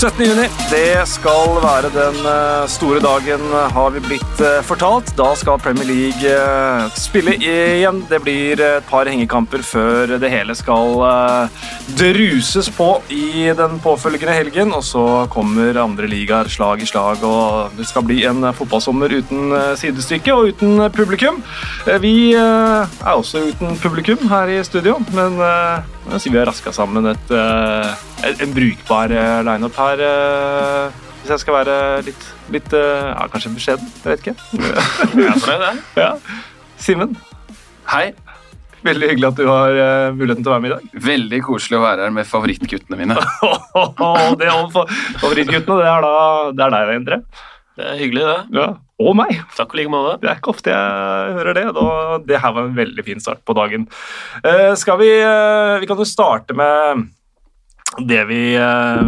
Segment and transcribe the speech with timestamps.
[0.00, 0.24] 17.
[0.24, 3.42] juni, det skal være den eh, store dagen,
[3.74, 5.10] har vi blitt eh, fortalt.
[5.18, 7.98] Da skal Premier League eh, spille igjen.
[8.08, 10.96] Det blir et par hengekamper før det hele skal
[11.98, 14.72] druses på i den påfølgende helgen.
[14.72, 19.52] Og så kommer andre ligaer slag i slag, og det skal bli en fotballsommer uten
[19.76, 21.44] sidestykke og uten publikum.
[22.00, 25.36] Vi er også uten publikum her i studio, men
[26.16, 27.34] sier vi har raska sammen et
[28.40, 30.02] en brukbar uh, lineup her.
[30.04, 31.76] Uh, hvis jeg skal være
[32.06, 33.92] litt, litt ja, kanskje beskjeden.
[34.00, 34.34] Jeg vet ikke.
[35.20, 35.82] jeg er fornøyd, jeg.
[36.00, 36.10] Ja.
[36.80, 37.16] Simen.
[37.90, 38.10] Hei.
[38.80, 41.00] Veldig hyggelig at du har uh, muligheten til å være med i dag.
[41.04, 43.16] Veldig koselig å være her med favorittguttene mine.
[44.40, 46.14] det om favorittguttene, det er da
[46.56, 47.20] det er deg, Endre.
[47.76, 48.38] Det er hyggelig, det.
[48.56, 48.70] Ja.
[49.00, 49.38] Og meg.
[49.56, 50.18] Takk i like måte.
[50.20, 51.66] Det er ikke ofte jeg hører det.
[51.76, 51.86] Da,
[52.28, 53.88] Det her var en veldig fin start på dagen.
[54.44, 57.08] Uh, skal vi, uh, vi kan jo starte med
[58.06, 59.00] det vi, eh,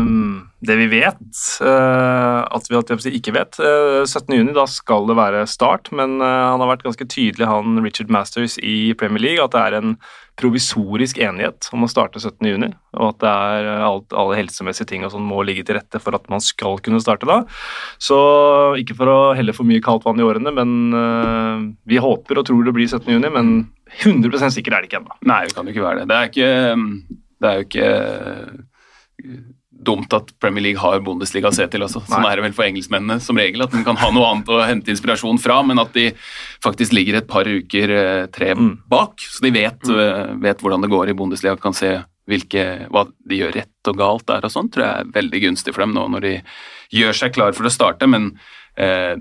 [0.62, 5.90] det vi vet, eh, at vi ikke vet 17.6 eh, da skal det være start,
[5.90, 9.78] men han har vært ganske tydelig, han Richard Masters i Premier League, at det er
[9.80, 9.96] en
[10.38, 15.10] provisorisk enighet om å starte 17.6, og at det er alt, alle helsemessige ting og
[15.12, 17.40] sånn må ligge til rette for at man skal kunne starte da.
[17.98, 18.18] Så
[18.80, 22.62] ikke for å helle for mye kaldt vann i årene, men vi håper og tror
[22.68, 23.50] det blir 17.6, men
[23.98, 25.18] 100% sikker er det ikke ennå.
[25.26, 26.08] Nei, det kan jo ikke være det.
[26.12, 27.90] Det er, ikke, det er jo ikke
[29.84, 32.04] dumt at Premier League har Bundesliga å se til også.
[32.08, 34.60] Sånn er det vel for engelskmennene som regel, at de kan ha noe annet å
[34.64, 36.10] hente inspirasjon fra, men at de
[36.64, 38.72] faktisk ligger et par uker eh, tre mm.
[38.90, 40.00] bak, så de vet, mm.
[40.02, 41.96] Eh, vet, hvordan det går i Bundesliga, kan se
[42.30, 45.74] hvilke, hva de gjør rett og galt der og sånn, tror jeg er veldig gunstig
[45.74, 46.34] for dem nå når de
[46.94, 48.30] gjør seg klar for å starte, men
[48.78, 49.16] eh,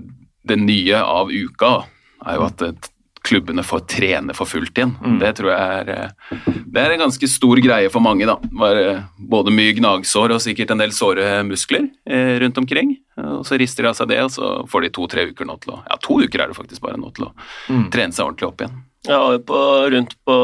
[0.46, 1.74] det nye av uka
[2.22, 2.91] er jo at
[3.22, 4.94] klubbene får trene for fullt igjen.
[4.98, 5.18] Mm.
[5.22, 8.26] Det tror jeg er, eh, det er en ganske stor greie for mange.
[8.26, 8.36] da.
[8.62, 12.96] Var eh, både mye gnagsår og sikkert en del såre muskler eh, rundt omkring.
[13.22, 15.76] Og Så rister de av seg det, og så får de to-tre uker nå til
[15.76, 17.34] å Ja, to uker er det faktisk bare nå til å
[17.68, 17.90] mm.
[17.92, 18.80] trene seg ordentlig opp igjen.
[19.06, 19.60] Jeg var jo på,
[19.92, 20.36] rundt på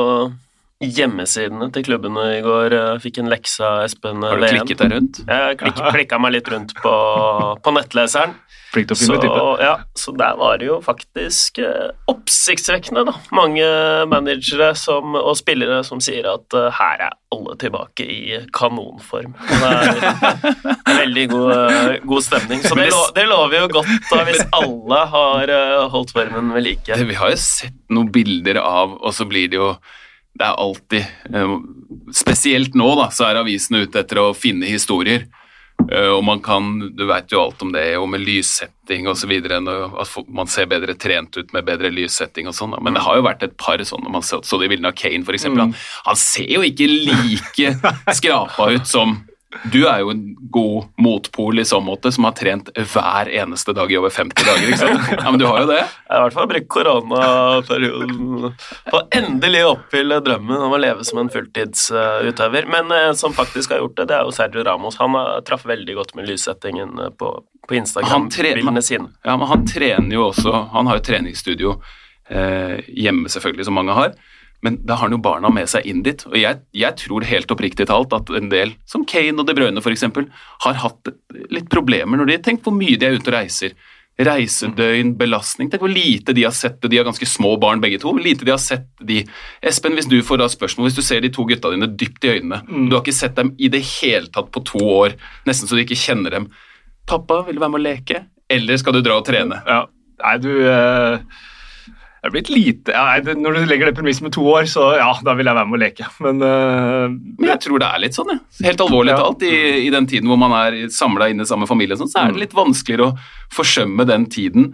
[0.78, 2.74] hjemmesidene til klubbene i går.
[2.76, 5.22] Jeg fikk en lekse av Espen Har du klikket deg rundt?
[5.26, 6.94] Jeg klik, klikka meg litt rundt på,
[7.64, 8.36] på nettleseren.
[8.68, 9.44] Flink til å finne type.
[9.64, 13.14] Ja, så der var det jo faktisk eh, oppsiktsvekkende, da.
[13.32, 13.68] Mange
[14.10, 19.32] managere som, og spillere som sier at uh, her er alle tilbake i kanonform.
[19.48, 22.60] Det er veldig god, uh, god stemning.
[22.66, 26.68] Så det, lo, det, lover jo godt da, hvis alle har uh, holdt formen ved
[26.68, 27.00] like.
[27.08, 29.72] Vi har jo sett noen bilder av, og så blir det jo
[30.38, 35.24] det er alltid Spesielt nå da, så er avisene ute etter å finne historier.
[35.88, 39.32] Eh, og man kan, Du vet jo alt om det, og med lyssetting osv.
[39.48, 42.76] At man ser bedre trent ut med bedre lyssetting og sånn.
[42.82, 44.12] Men det har jo vært et par sånne.
[44.12, 45.48] Man så, så det i bildene av Kane, f.eks.
[45.48, 45.62] Mm.
[45.62, 45.74] Han,
[46.10, 47.74] han ser jo ikke like
[48.20, 49.20] skrapa ut som
[49.72, 53.88] du er jo en god motpol i så måte, som har trent hver eneste dag
[53.92, 54.66] i over 50 dager.
[54.68, 55.06] ikke sant?
[55.14, 55.78] Ja, Men du har jo det.
[55.80, 58.52] Jeg har i hvert fall brukt koronaperioden
[58.90, 62.68] på endelig å oppfylle drømmen om å leve som en fulltidsutøver.
[62.68, 65.00] Men en eh, som faktisk har gjort det, det er jo Sergio Ramos.
[65.00, 67.32] Han har traff veldig godt med lyssettingen eh, på,
[67.64, 69.14] på Instagram-bildene sine.
[69.24, 71.78] Ja, men han trener jo også Han har jo treningsstudio
[72.28, 74.12] eh, hjemme, selvfølgelig, som mange har.
[74.60, 76.24] Men da har han jo barna med seg inn dit.
[76.26, 79.82] Og jeg, jeg tror helt oppriktig talt at en del, som Kane og De Bruyne
[79.82, 80.08] f.eks.,
[80.64, 81.12] har hatt
[81.54, 83.76] litt problemer når de Tenk hvor mye de er ute og reiser.
[84.18, 85.68] Reisedøgn, belastning.
[85.70, 86.90] Tenk hvor lite de har sett det.
[86.90, 88.16] De har ganske små barn begge to.
[88.18, 89.20] Lite de har sett de.
[89.62, 92.32] Espen, hvis du får da spørsmål, hvis du ser de to gutta dine dypt i
[92.34, 92.88] øynene mm.
[92.88, 95.14] Du har ikke sett dem i det hele tatt på to år,
[95.46, 96.48] nesten så du ikke kjenner dem.
[97.08, 98.24] Pappa, vil du være med å leke?
[98.50, 99.62] Eller skal du dra og trene?
[99.68, 99.84] Ja.
[100.24, 100.50] Nei, du...
[100.66, 101.46] Uh
[102.18, 105.10] det er blitt lite ja, Når du legger det premisset med to år, så ja,
[105.22, 106.08] da vil jeg være med å leke.
[106.24, 107.06] Men, uh,
[107.38, 108.40] Men jeg tror det er litt sånn, ja.
[108.66, 109.20] helt alvorlig ja.
[109.22, 109.44] talt.
[109.46, 112.32] I, I, den tiden hvor man er samla inne i samme familie, sånn, så er
[112.32, 112.42] det mm.
[112.42, 114.72] litt vanskeligere å forsømme den tiden.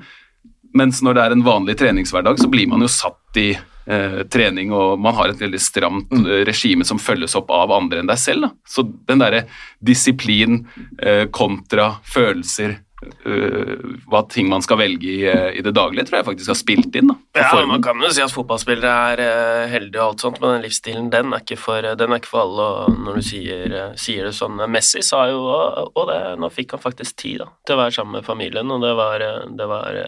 [0.75, 4.73] Mens når det er en vanlig treningshverdag, så blir man jo satt i eh, trening,
[4.75, 6.25] og man har et veldig stramt mm.
[6.25, 8.49] Eh, regime som følges opp av andre enn deg selv.
[8.49, 8.51] Da.
[8.67, 9.45] Så den derre
[9.85, 10.65] disiplin
[10.99, 12.81] eh, kontra følelser
[14.11, 16.99] hva ting man skal velge i, uh, i, det daglige, tror jeg faktisk har spilt
[17.01, 17.11] inn.
[17.11, 17.73] Da, ja, formen.
[17.77, 21.11] Man kan jo si at fotballspillere er uh, heldige og alt sånt, men den livsstilen
[21.13, 22.69] den er ikke for, er ikke for alle.
[22.85, 26.83] Og når du sier, sier, det sånn Messi sa jo og det, nå fikk han
[26.83, 29.25] faktisk tid da, til å være sammen med familien, og det var,
[29.59, 30.01] det var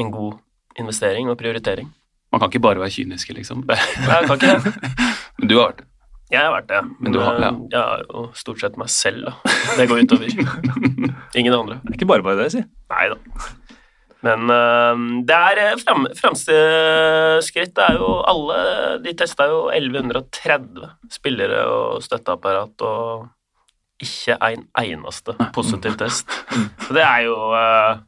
[0.00, 0.38] en god
[0.80, 1.90] investering og prioritering.
[2.30, 3.64] Man kan ikke bare være kyniske, liksom.
[3.66, 4.74] Nei, jeg kan ikke det.
[5.40, 5.89] Men du har vært det.
[6.30, 7.54] Jeg har vært det, men, men har, ja.
[7.72, 9.54] jeg har jo stort sett meg selv, da.
[9.80, 10.36] Det går utover.
[11.40, 11.80] Ingen andre.
[11.82, 12.62] Det er ikke bare bare det, si.
[12.92, 13.18] Nei da.
[14.26, 17.72] Men uh, det er eh, frem, fremskritt.
[17.76, 18.58] Det er jo alle
[19.04, 23.30] De testa jo 1130 spillere og støtteapparat og
[24.00, 26.28] ikke en eneste positiv test.
[26.86, 27.98] Så det er jo uh,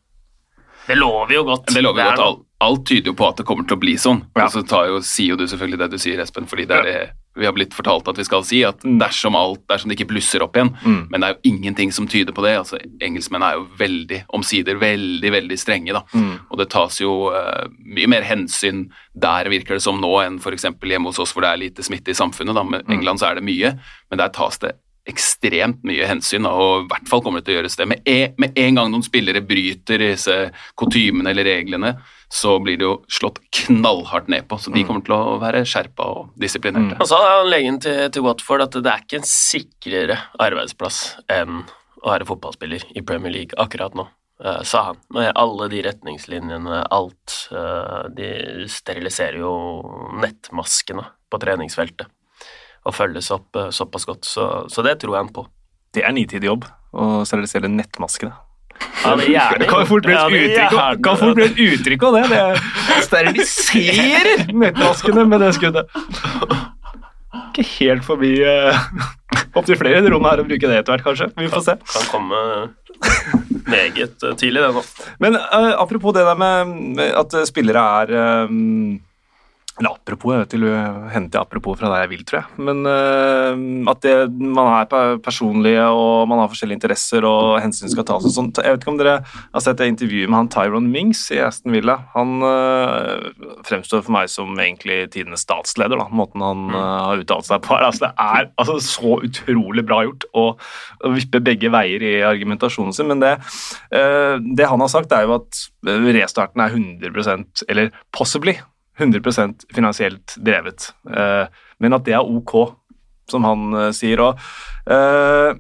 [0.87, 1.73] Det lover jo godt.
[1.73, 2.23] Det lover jo godt.
[2.27, 4.23] Alt, alt tyder jo på at det kommer til å bli sånn.
[4.37, 4.47] Ja.
[4.47, 6.89] Og så tar jo, sier jo du selvfølgelig det du sier, Espen, fordi det er
[6.89, 7.01] det
[7.35, 10.43] vi har blitt fortalt at vi skal si, at dersom alt, dersom det ikke blusser
[10.45, 11.07] opp igjen, Mm.
[11.11, 12.59] men det er jo ingenting som tyder på det.
[12.59, 16.03] altså Engelskmenn er jo veldig, omsider veldig, veldig strenge, da.
[16.13, 16.35] Mm.
[16.51, 20.67] Og det tas jo uh, mye mer hensyn der, virker det som nå, enn f.eks.
[20.83, 22.55] hjemme hos oss hvor det er lite smitte i samfunnet.
[22.55, 22.63] da.
[22.65, 23.79] Med England så er det mye,
[24.11, 24.75] men der tas det
[25.09, 27.87] ekstremt mye hensyn, og i hvert fall kommer det til å gjøres det.
[27.91, 30.37] Med, en, med en gang noen spillere bryter disse
[30.79, 31.97] kutymene eller reglene,
[32.33, 34.61] så blir det jo slått knallhardt ned på.
[34.63, 37.01] Så de kommer til å være skjerpa og disiplinerte.
[37.03, 41.03] Og så sa han legen til, til Watford at det er ikke en sikrere arbeidsplass
[41.33, 41.65] enn
[42.03, 44.07] å være fotballspiller i Premier League akkurat nå,
[44.43, 45.03] eh, sa han.
[45.15, 47.37] Med alle de retningslinjene, alt.
[47.51, 48.33] eh, de
[48.71, 49.53] steriliserer jo
[50.23, 52.11] nettmaskene på treningsfeltet
[52.83, 55.47] og følges opp eh, såpass godt, så, så det tror jeg han på.
[55.93, 58.33] Det er nitid jobb å sterilisere nettmaskene.
[59.03, 62.17] Ja, det gjerne kan fort bli et uttrykk, gjerne- kan fort bli et uttrykk av
[62.17, 62.23] det.
[62.33, 65.91] Det steriliserer nettmaskene med det skuddet.
[67.53, 68.77] Ikke helt forbi uh,
[69.57, 71.29] Opptil flere i rommet her å bruke det etter hvert, kanskje.
[71.37, 71.75] Vi får se.
[71.93, 72.41] Kan komme
[73.69, 74.83] meget eh, tidlig, det nå.
[75.21, 78.55] Men uh, apropos det der med, at spillere er eh,
[79.81, 80.81] Eller apropos, jeg vet ikke,
[81.15, 82.65] hente apropos fra deg jeg vil, tror jeg.
[82.69, 87.89] Men uh, at det, man er pe- personlige, og man har forskjellige interesser, og hensyn
[87.89, 88.61] skal tas og sånt.
[88.61, 91.73] Jeg vet ikke om dere har sett det intervjuet med han Tyron Mings i Aston
[91.73, 91.97] Villa.
[92.13, 93.31] Han uh,
[93.65, 97.73] fremstår for meg som egentlig tidenes statsleder, da, måten han uh, har uttalt seg på.
[97.73, 97.89] her.
[97.89, 100.47] Altså, det er altså, så utrolig bra gjort å
[101.17, 103.33] vippe begge veier i argumentasjonen sin, men det,
[103.91, 108.59] det han har sagt, er jo at restarten er 100% eller possibly
[108.99, 111.47] 100% finansielt drevet, eh,
[111.81, 112.77] men at det er ok,
[113.31, 114.21] som han eh, sier.
[114.21, 114.41] og
[114.91, 115.53] eh,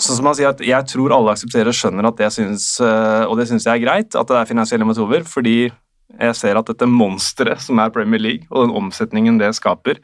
[0.00, 3.44] Sånn som han sier at Jeg tror alle aksepterer skjønner at det syns, og det
[3.50, 7.60] syns jeg er greit, at det er finansielle motiver, fordi jeg ser at dette monsteret
[7.60, 10.00] som er Premier League, og den omsetningen det skaper,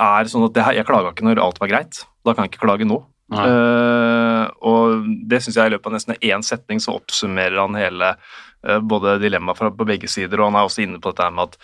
[0.00, 2.02] er sånn at det her, Jeg klaga ikke når alt var greit.
[2.26, 2.98] Da kan jeg ikke klage nå.
[3.30, 3.46] Nei.
[4.60, 8.12] Eh, og det syns jeg i løpet av nesten én setning så oppsummerer han hele
[8.14, 11.58] eh, både dilemmaet på begge sider, og han er også inne på dette med at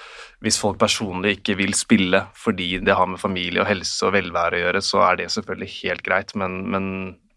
[0.44, 4.60] hvis folk personlig ikke vil spille fordi det har med familie og helse og velvære
[4.60, 6.86] å gjøre, så er det selvfølgelig helt greit, men, men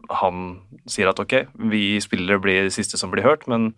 [0.09, 0.45] han
[0.89, 1.41] sier at ok,
[1.71, 3.73] vi spillere blir de siste som blir hørt, men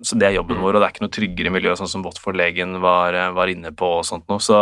[0.00, 2.78] så det er jobben vår, og det er ikke noe tryggere miljø, sånn som Watford-legen
[2.80, 4.56] var, var inne på og sånt noe, så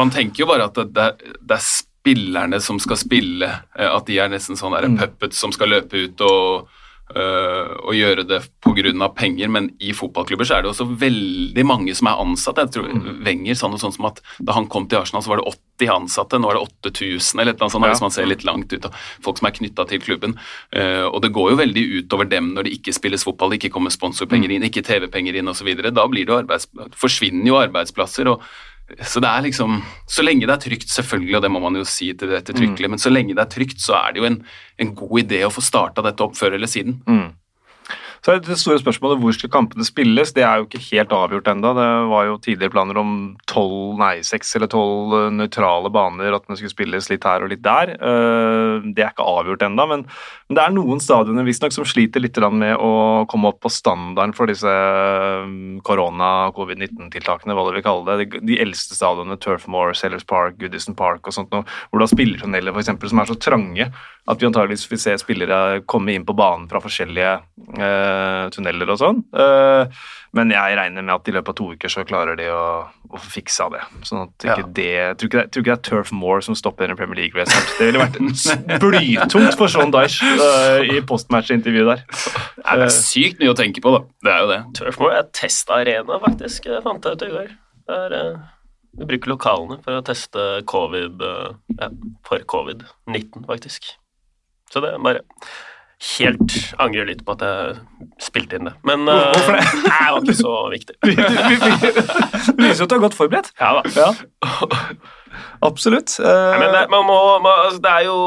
[0.00, 1.66] Man tenker jo bare at det, det er
[2.06, 4.98] spillerne som skal spille, eh, at de er nesten sånn Mm.
[4.98, 6.68] puppets som skal løpe ut og,
[7.14, 9.14] øh, og gjøre det pga.
[9.14, 12.56] penger, men i fotballklubber så er det også veldig mange som er ansatte.
[12.66, 13.24] Jeg tror Mm.
[13.24, 15.46] Wenger sa noe sånt som at da han kom til Arsenal, så var det
[15.78, 17.90] 80 ansatte, nå er det 8000 eller annet sånt, Ja.
[17.92, 18.86] hvis man ser litt langt ut
[19.22, 20.36] folk som er knytta til klubben.
[20.74, 23.72] Uh, og det går jo veldig utover dem når det ikke spilles fotball, det ikke
[23.72, 25.74] kommer sponsorpenger inn, ikke TV-penger inn osv.
[25.92, 28.26] Da blir det jo arbeids, forsvinner jo arbeidsplasser.
[28.26, 28.40] og
[28.86, 31.84] så det er liksom, Så lenge det er trygt, selvfølgelig, og det må man jo
[31.84, 32.76] si til det mm.
[32.90, 34.38] men så lenge det er trygt, så er det jo en,
[34.78, 37.00] en god idé å få starta dette opp før eller siden.
[37.06, 37.34] Mm.
[38.26, 40.32] Så er det store spørsmålet hvor skal kampene spilles.
[40.34, 41.70] Det er jo ikke helt avgjort ennå.
[41.78, 43.12] Det var jo tidligere planer om
[43.46, 47.62] 12, nei, seks eller 12 nøytrale baner, at den skulle spilles litt her og litt
[47.62, 47.92] der.
[47.94, 50.02] Eh, Det er ikke avgjort ennå, men,
[50.50, 54.50] det er noen stadioner visstnok som sliter litt med å komme opp på standarden for
[54.50, 55.46] disse eh,
[55.86, 58.42] korona-covid-19-tiltakene, hva du vil kalle det.
[58.42, 62.74] De, eldste stadionene, Turfmore, Sellers Park, Goodison Park og sånt noe, hvor du har spillertunneler
[62.74, 63.90] eksempel, som er så trange
[64.26, 67.32] at vi antageligvis vil se spillere komme inn på banen fra forskjellige
[67.78, 68.15] eh,
[68.54, 69.22] tunneler og sånn.
[69.32, 69.98] Eh,
[70.36, 72.64] men jeg regner med at i løpet av to uker så klarer de å,
[73.08, 73.82] å fikse fiksa det.
[74.06, 74.66] Sånn at ikke Ja.
[74.76, 77.16] det jeg tror ikke det, tror ikke det er Turf Moor som stopper en Premier
[77.22, 77.52] League Race.
[77.78, 78.18] Det ville vært
[78.82, 82.02] blytungt for Sean Dyche eh, i postmatch-intervjuet der.
[82.64, 84.02] Nei, det er sykt mye å tenke på, da.
[84.26, 84.58] Det er jo det.
[84.80, 86.66] Turf Moor er testarena, faktisk.
[86.72, 87.54] Jeg fant jeg ut i går.
[87.86, 88.44] Det er, eh,
[88.96, 91.90] vi bruker lokalene for å teste covid eh, ja,
[92.26, 93.94] for covid-19, faktisk.
[94.72, 95.22] Så det er bare
[96.16, 97.76] helt Angrer litt på at jeg
[98.20, 98.74] spilte inn det.
[98.86, 99.64] Men uh, Hvorfor det?
[99.86, 100.96] nei, det var ikke så viktig.
[102.56, 103.48] Det viser jo at du er godt forberedt.
[103.60, 103.82] Ja da.
[103.96, 104.10] Ja.
[105.64, 106.14] Absolutt.
[106.20, 108.18] Uh, Nei, men det, man må, man, altså, det er jo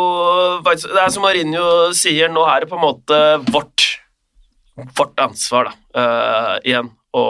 [0.65, 3.21] faktisk, Det er som Marinho sier, nå er det på en måte
[3.53, 3.87] vårt
[4.97, 7.23] vårt ansvar da, Uh, igjen å,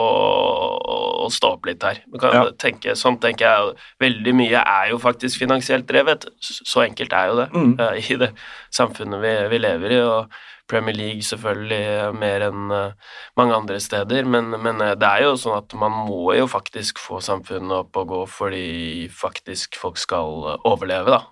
[1.24, 2.02] å stå opp litt her.
[2.10, 2.44] Man kan Ja.
[2.58, 6.26] tenke, sånn tenker jeg, veldig mye er jo faktisk finansielt drevet.
[6.40, 7.74] Så enkelt er jo det Mm.
[7.80, 8.32] uh, i det
[8.70, 10.00] samfunnet vi, vi lever i.
[10.04, 10.30] og
[10.70, 12.92] Premier League selvfølgelig mer enn uh,
[13.36, 16.98] mange andre steder, men, men uh, det er jo sånn at man må jo faktisk
[17.02, 21.24] få samfunnet opp og gå fordi faktisk folk skal overleve, da.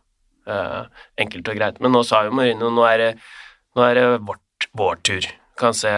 [1.21, 1.78] Enkelt og greit.
[1.81, 3.11] Men nå sa jo Marino nå er det,
[3.76, 5.26] nå er det vårt, vår tur.
[5.61, 5.90] Kan se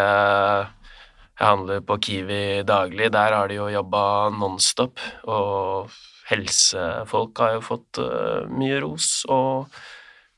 [1.40, 3.08] Jeg handler på Kiwi daglig.
[3.14, 4.02] Der har de jo jobba
[4.36, 5.88] nonstop, og
[6.28, 9.24] helsefolk har jo fått eh, mye ros.
[9.28, 9.72] og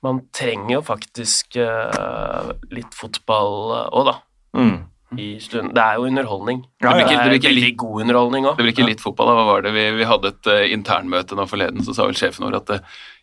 [0.02, 4.14] man trenger jo faktisk eh, litt fotball òg, da.
[4.59, 4.78] Mm.
[5.19, 5.75] I stunden.
[5.75, 6.64] Det er jo underholdning.
[6.83, 6.92] Ja.
[6.97, 8.57] Det Det er blir ikke litt- god underholdning òg.
[8.57, 9.35] Det blir ikke litt fotball, da.
[9.38, 9.73] Hva var det?
[9.76, 12.78] Vi, vi hadde et uh, internmøte nå forleden, så sa vel sjefen vår at uh,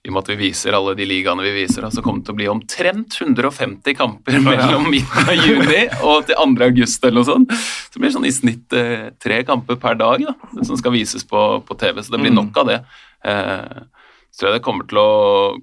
[0.05, 2.33] i og med at vi viser alle de ligaene vi viser, så kommer det til
[2.33, 6.63] å bli omtrent 150 kamper mellom midten av juni og til 2.
[6.69, 7.51] august eller noe sånt.
[7.51, 11.25] Så det blir sånn i snitt eh, tre kamper per dag da, som skal vises
[11.27, 12.39] på, på TV, så det blir Mm.
[12.45, 12.79] nok av det.
[13.25, 13.81] Eh,
[14.31, 15.09] så tror jeg det kommer til å,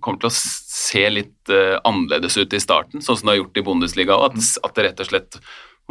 [0.04, 3.56] kommer til å se litt eh, annerledes ut i starten, sånn som det har gjort
[3.56, 5.38] i Bundesliga, at, at det rett og slett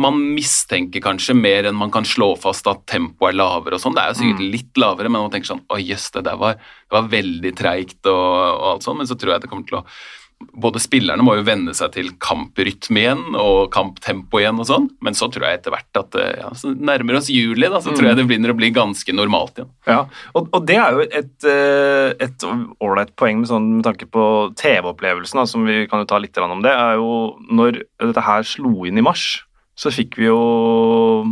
[0.01, 3.95] man mistenker kanskje mer enn man kan slå fast at tempoet er lavere og sånn.
[3.95, 6.59] Det er jo sikkert litt lavere, men man tenker sånn Å, jøss, det der var,
[6.59, 8.99] det var veldig treigt og, og alt sånn.
[8.99, 9.87] Men så tror jeg det kommer til å
[10.35, 15.15] Både spillerne må jo venne seg til kamprytme igjen og kamptempo igjen og sånn, men
[15.15, 18.09] så tror jeg etter hvert at eh, ja, så nærmer oss juli, da, så tror
[18.09, 19.71] jeg det begynner å bli ganske normalt igjen.
[19.87, 20.01] Ja,
[20.35, 22.45] og, og det er jo et eh,
[22.83, 24.27] ålreit poeng med, sånn, med tanke på
[24.59, 28.83] TV-opplevelsen, som vi kan jo ta litt om det, er jo når dette her slo
[28.91, 30.39] inn i mars, så fikk vi jo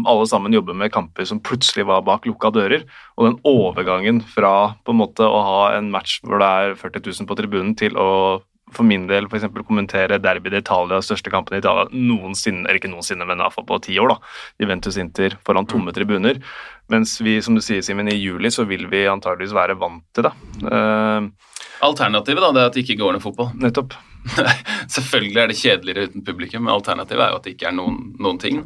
[0.09, 2.83] alle sammen jobbe med kamper som plutselig var bak lukka dører,
[3.17, 7.07] og den overgangen fra på en måte å ha en match hvor det er 40
[7.23, 8.09] 000 på tribunen, til å
[8.73, 12.91] for min del eksempel, kommentere Derby d'Italia, Italia, største kampen i Italia noensinne, eller ikke
[12.91, 14.31] noensinne, men i hvert fall på ti år, da.
[14.63, 16.39] Juventus Inter foran tomme tribuner.
[16.91, 20.27] Mens vi, som du sier, Simen, i juli så vil vi antageligvis være vant til
[20.27, 20.33] det.
[20.65, 21.29] Uh,
[21.85, 23.53] Alternativet da, det er at det ikke går ned fotball.
[23.59, 23.95] nettopp.
[24.95, 27.99] Selvfølgelig er det kjedeligere uten publikum, men alternativet er jo at det ikke er noen,
[28.21, 28.63] noen ting.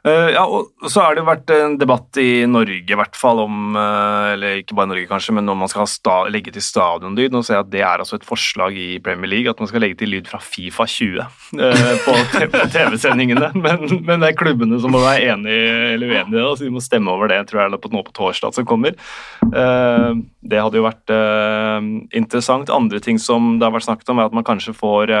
[0.00, 3.76] Eh, ja, og så har det vært en debatt i Norge, i hvert fall, om
[3.76, 5.88] eh, Eller ikke bare i Norge, kanskje, men om man skal
[6.32, 7.34] legge til stadionlyd.
[7.34, 9.84] Nå ser jeg at det er altså et forslag i Premier League, at man skal
[9.84, 12.16] legge til lyd fra Fifa 20 eh, på,
[12.54, 13.52] på TV-sendingene.
[13.60, 17.12] Men, men det er klubbene som må være enige eller uenige, så de må stemme
[17.12, 18.96] over det, tror jeg, nå på torsdag som kommer.
[19.50, 21.12] Det hadde jo vært
[22.16, 22.70] interessant.
[22.72, 25.12] Andre ting som det har vært snakket om, er at man kanskje får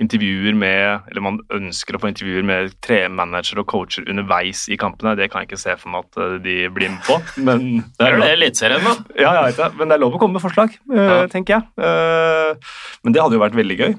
[0.00, 4.78] intervjuer med Eller man ønsker å få intervjuer med tre managere og coacher underveis i
[4.80, 5.12] kampene.
[5.18, 7.18] Det kan jeg ikke se for meg at eh, de blir med på.
[7.48, 7.66] Men
[7.98, 8.94] det er det er Eliteserien, da?
[9.20, 11.18] ja, jeg vet det, men det er lov å komme med forslag, eh, Ja.
[11.32, 11.66] tenker jeg.
[11.84, 12.72] Eh,
[13.04, 13.92] men det hadde jo vært veldig gøy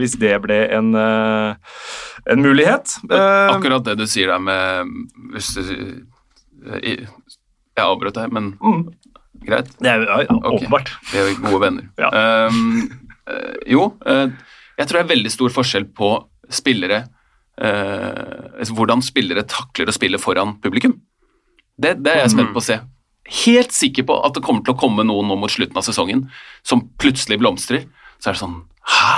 [0.00, 2.96] hvis det ble en, en mulighet.
[3.12, 4.90] Akkurat det du sier der med
[5.34, 5.62] hvis du,
[6.80, 7.06] Jeg
[7.80, 8.82] avbrøt deg, men mm,
[9.46, 9.70] greit.
[9.82, 10.92] det er ja, åpenbart.
[11.12, 11.88] Vi er gode venner.
[12.00, 12.10] Ja.
[13.28, 14.28] Eh, jo, eh,
[14.78, 16.10] jeg tror det er veldig stor forskjell på
[16.52, 17.04] spillere
[17.60, 20.96] eh, altså Hvordan spillere takler å spille foran publikum.
[21.76, 22.78] Det, det er jeg spent på å se.
[23.44, 26.26] Helt sikker på at det kommer til å komme noen nå mot slutten av sesongen
[26.66, 27.86] som plutselig blomstrer.
[28.18, 29.14] Så er det sånn Hæ?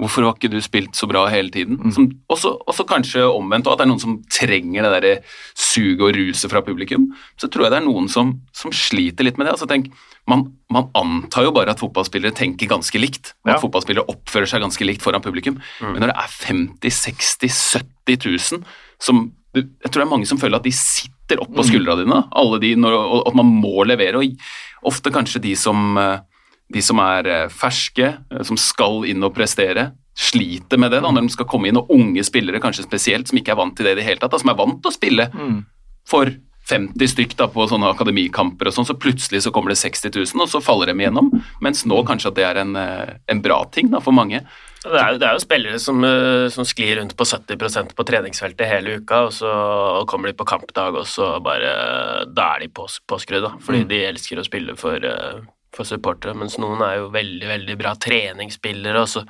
[0.00, 1.76] Hvorfor har ikke du spilt så bra hele tiden?
[1.76, 2.06] Mm.
[2.32, 6.14] Og så kanskje omvendt, og at det er noen som trenger det der suget og
[6.16, 7.10] ruset fra publikum.
[7.36, 9.58] Så tror jeg det er noen som, som sliter litt med det.
[9.58, 9.90] Altså tenk,
[10.28, 14.62] man, man antar jo bare at fotballspillere tenker ganske likt, og at fotballspillere oppfører seg
[14.62, 15.58] ganske likt foran publikum.
[15.80, 17.60] Men når det er 50 60
[18.06, 18.26] 70
[18.60, 18.64] 000
[19.00, 22.60] som Jeg tror det er mange som føler at de sitter oppå skuldra dine, alle
[22.62, 24.20] de, når, og at man må levere.
[24.20, 26.20] og Ofte kanskje de som eh,
[26.70, 31.10] de som er eh, ferske, eh, som skal inn og prestere, sliter med det da,
[31.10, 33.88] når de skal komme inn, og unge spillere kanskje spesielt, som ikke er vant til
[33.88, 35.26] det i det hele tatt, da, som er vant til å spille
[36.08, 36.30] for
[36.70, 40.44] 50 stykk da, på sånne akademikamper og sånn, så plutselig så kommer det 60 000,
[40.44, 41.30] og så faller de igjennom,
[41.64, 44.42] mens nå kanskje at det er en, eh, en bra ting da, for mange.
[44.80, 48.70] Det er, det er jo spillere som, eh, som sklir rundt på 70% på treningsfeltet
[48.70, 49.50] hele uka, og så
[50.08, 54.04] kommer de på kampdag, og så bare Da er de på, påskrudd, da, fordi de
[54.08, 55.42] elsker å spille for, eh,
[55.76, 56.34] for supportere.
[56.34, 59.26] Mens noen er jo veldig, veldig bra treningsspillere, og så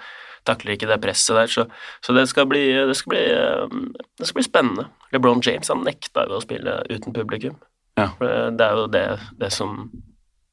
[0.49, 1.51] takler ikke det presset der.
[1.51, 1.67] Så,
[2.05, 4.87] så det, skal bli, det, skal bli, eh, det skal bli spennende.
[5.15, 7.59] LeBron James han nekta jo å spille uten publikum.
[7.99, 8.11] Ja.
[8.21, 9.07] Det det er jo det,
[9.41, 9.91] det som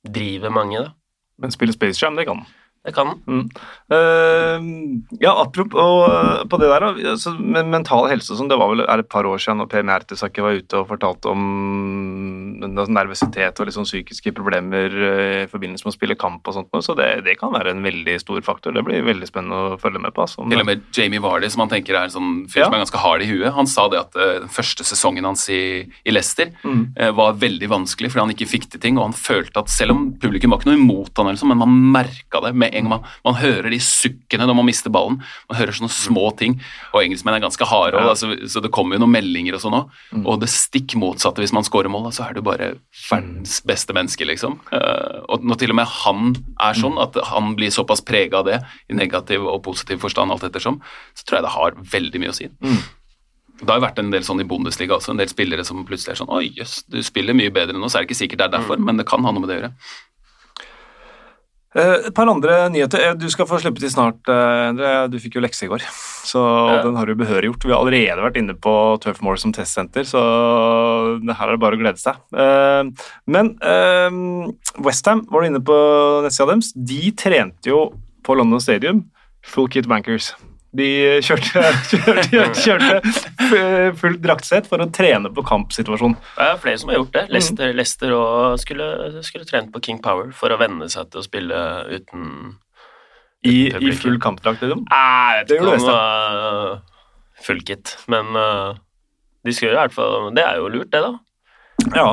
[0.07, 0.93] driver mange, da.
[1.37, 2.53] Men spille Space Jam, det kan han.
[2.87, 3.19] Det kan den.
[3.27, 3.49] Mm.
[3.91, 8.85] Uh, ja, apropos uh, på det der, altså, med mental helse sånn, det var vel
[8.85, 11.41] er et par år siden når Per Mertesaker var ute og fortalte om
[12.87, 16.95] nervøsitet og liksom psykiske problemer uh, i forbindelse med å spille kamp og sånt, så
[16.95, 18.71] det, det, kan være en veldig stor faktor.
[18.71, 20.23] Det blir veldig spennende å følge med på.
[20.23, 22.69] Altså, Til og med Jamie Vardy, som han tenker er en sånn fyr ja.
[22.69, 25.83] som er ganske hard i huet, han sa det at den første sesongen hans i,
[26.07, 27.11] i Leicester mm.
[27.19, 30.07] var veldig vanskelig fordi han ikke fikk til ting, og han følte at selv om
[30.23, 33.07] publikum var ikke noe imot han, liksom, men man merka det med en gang man,
[33.25, 35.19] man hører de sukkene når man mister ballen.
[35.49, 36.57] Man hører sånne små ting.
[36.93, 38.13] Og engelskmenn er ganske harde, ja.
[38.13, 39.95] altså, så det kommer jo noen meldinger og sånn òg.
[40.11, 40.25] Mm.
[40.25, 42.73] Og det stikk motsatte hvis man scorer mål, så er du bare
[43.09, 44.59] verdens beste menneske, liksom.
[44.71, 48.49] Uh, og når til og med han er sånn, at han blir såpass prega av
[48.49, 50.79] det, i negativ og positiv forstand alt ettersom,
[51.17, 52.49] så tror jeg det har veldig mye å si.
[52.63, 52.79] Mm.
[53.57, 56.13] Det har jo vært en del sånn i Bundesliga også, en del spillere som plutselig
[56.13, 58.49] er sånn Oi, jøss, du spiller mye bedre nå, så er det ikke sikkert det
[58.49, 58.85] er derfor, mm.
[58.85, 59.71] men det kan ha noe med det å gjøre.
[61.75, 63.01] Eh, et par andre nyheter.
[63.09, 64.91] Eh, du skal få slippe til snart, eh, Endre.
[65.11, 65.83] Du fikk jo lekse i går,
[66.31, 66.79] så ja.
[66.85, 67.67] den har du behøriggjort.
[67.67, 70.21] Vi har allerede vært inne på Turf Moor som testsenter, så
[71.27, 72.17] her er det bare å glede seg.
[73.27, 73.53] Men
[74.79, 75.77] Westham var du inne på
[76.23, 76.71] nettsida deres.
[76.73, 77.89] De trente jo
[78.23, 79.05] på London Stadium,
[79.43, 80.33] full kit bankers.
[80.77, 80.87] De
[81.25, 86.15] kjørte, kjørte, kjørte fullt draktsett for å trene på kampsituasjon.
[86.35, 87.25] Det er flere som har gjort det.
[87.33, 87.79] Lester, mm.
[87.79, 88.87] Lester og skulle,
[89.25, 92.31] skulle trent på King Power for å venne seg til å spille uten,
[93.41, 94.85] I, I, full kampdrakt, liksom?
[94.91, 97.03] Nei, det ikke om uh,
[97.45, 98.77] full kit, men uh,
[99.45, 101.93] de skal i hvert fall Det er jo lurt, det, da.
[101.95, 102.09] Ja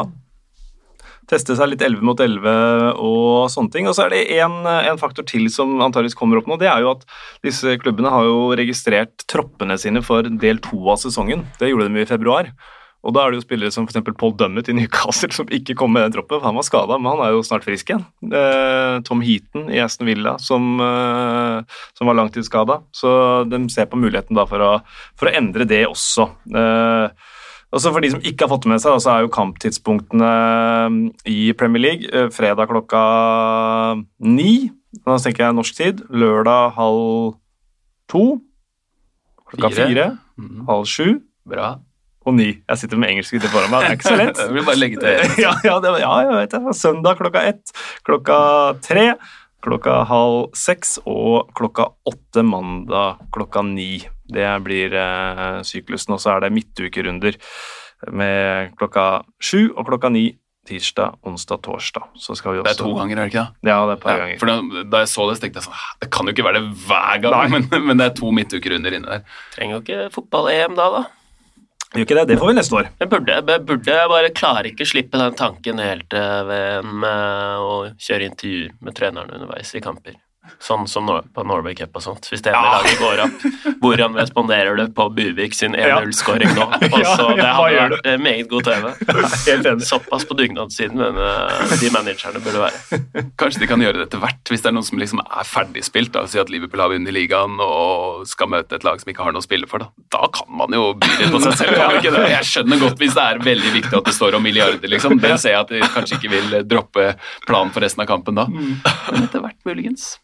[1.30, 3.88] teste seg litt 11 mot 11 og sånne ting.
[3.90, 6.58] Og så er det en, en faktor til som antakeligvis kommer opp nå.
[6.60, 7.04] Det er jo at
[7.46, 11.46] disse klubbene har jo registrert troppene sine for del to av sesongen.
[11.60, 12.52] Det gjorde de i februar.
[13.04, 14.00] Og da er det jo spillere som f.eks.
[14.16, 16.40] Paul Dummet i Newcastle som ikke kom med den troppen.
[16.44, 18.06] Han var skada, men han er jo snart frisk igjen.
[18.24, 22.80] Eh, Tom Heaton i Aston Villa som, eh, som var langtidsskada.
[22.96, 23.12] Så
[23.50, 24.72] de ser på muligheten da for å,
[25.20, 26.30] for å endre det også.
[26.56, 27.32] Eh,
[27.74, 30.32] og så For de som ikke har fått det med seg, så er jo kamptidspunktene
[30.86, 33.00] um, i Premier League eh, fredag klokka
[34.22, 34.70] ni.
[35.02, 36.04] Da tenker jeg norsk tid.
[36.14, 37.34] Lørdag halv
[38.10, 38.24] to.
[39.50, 39.88] Klokka fire.
[39.88, 40.06] fire
[40.38, 40.62] mm.
[40.70, 41.08] Halv sju.
[41.50, 41.74] Bra.
[42.24, 42.48] Og ni.
[42.62, 44.42] Jeg sitter med engelsk ute foran meg, det er ikke så lett.
[44.46, 46.76] jeg vil bare legge til ja, ja, det, ja, jeg vet det.
[46.78, 47.74] Søndag klokka ett.
[48.06, 48.38] Klokka
[48.86, 49.08] tre.
[49.64, 54.04] Klokka halv seks og klokka åtte mandag klokka ni.
[54.30, 56.16] Det blir eh, syklusen.
[56.16, 57.38] Og så er det midtukerunder
[58.12, 60.30] med klokka sju og klokka ni
[60.64, 62.06] tirsdag, onsdag, torsdag.
[62.16, 62.70] Så skal vi også...
[62.70, 63.68] Det er to ganger, er det ikke det?
[63.68, 64.38] Ja, det er et par ja, ganger.
[64.40, 66.62] For da, da, jeg så det, så tenkte jeg sånn Det kan jo ikke være
[66.62, 69.36] det hver gang, men, men, det er to midtukerunder inne der.
[69.56, 71.04] Trenger jo ikke fotball-EM da, da.
[71.94, 72.26] Gjør ikke det.
[72.32, 72.90] Det får vi neste år.
[72.98, 78.30] Jeg burde, jeg burde bare klarer ikke slippe den tanken helt ved VM å kjøre
[78.32, 80.16] intervjuer med trenerne underveis i kamper.
[80.64, 82.26] Sånn som på Norway Cup og sånt.
[82.30, 82.78] Hvis det ene ja.
[82.78, 83.44] laget går opp,
[83.82, 86.66] hvordan responderer du på Buvik sin 1-0-skåring nå?
[86.98, 88.88] Også, det hadde vært eh, meget god TV.
[89.90, 93.00] Såpass på dugnadssiden uh, de managerne burde være.
[93.40, 96.12] Kanskje de kan gjøre det etter hvert, hvis det er noen som liksom er ferdigspilt.
[96.16, 96.24] Da.
[96.30, 99.44] Si at Liverpool har vunnet ligaen og skal møte et lag som ikke har noe
[99.44, 99.84] å spille for.
[99.84, 102.04] Da, da kan man jo by litt på seg selv.
[102.04, 105.18] Jeg skjønner godt hvis det er veldig viktig at det står om milliarder, liksom.
[105.20, 107.10] Det ser jeg at de kanskje ikke vil droppe
[107.48, 108.48] planen for resten av kampen da.
[108.48, 108.78] Mm.
[108.84, 110.14] Men etter hvert, muligens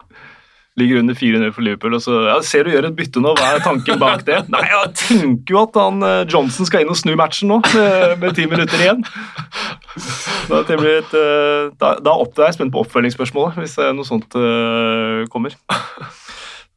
[0.78, 1.94] ligger under 4-0 for Liverpool.
[1.94, 4.42] og så ja, Ser du gjør et bytte nå, hva er tanken bak det?
[4.52, 7.60] Nei, Jeg tenker jo at han, eh, Johnson skal inn og snu matchen nå,
[8.22, 9.04] med ti minutter igjen.
[10.50, 14.38] Da, et, eh, da, da er jeg spent på oppfølgingsspørsmålet, hvis noe sånt
[15.32, 15.56] kommer.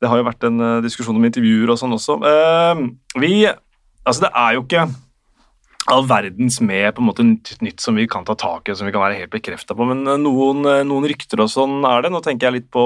[0.01, 2.17] Det har jo vært en diskusjon om intervjuer og sånn også.
[3.21, 3.36] Vi
[4.03, 4.82] Altså, det er jo ikke
[5.91, 8.93] all verdens med på en måte nytt som vi kan ta tak i, som vi
[8.96, 9.88] kan være helt bekrefta på.
[9.89, 12.13] Men eh, noen, eh, noen, rykter og sånn er det.
[12.13, 12.86] Nå tenker jeg litt på,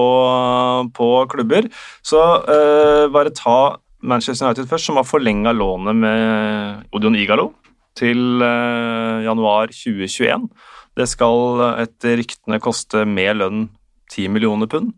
[0.98, 1.70] på klubber.
[2.06, 7.52] Så uh, bare ta Manchester United først, som har forlenga lånet med Odion Igalo
[7.98, 10.48] til uh, januar 2021.
[10.98, 13.68] Det skal etter ryktene koste med lønn
[14.14, 14.96] 10 millioner pund.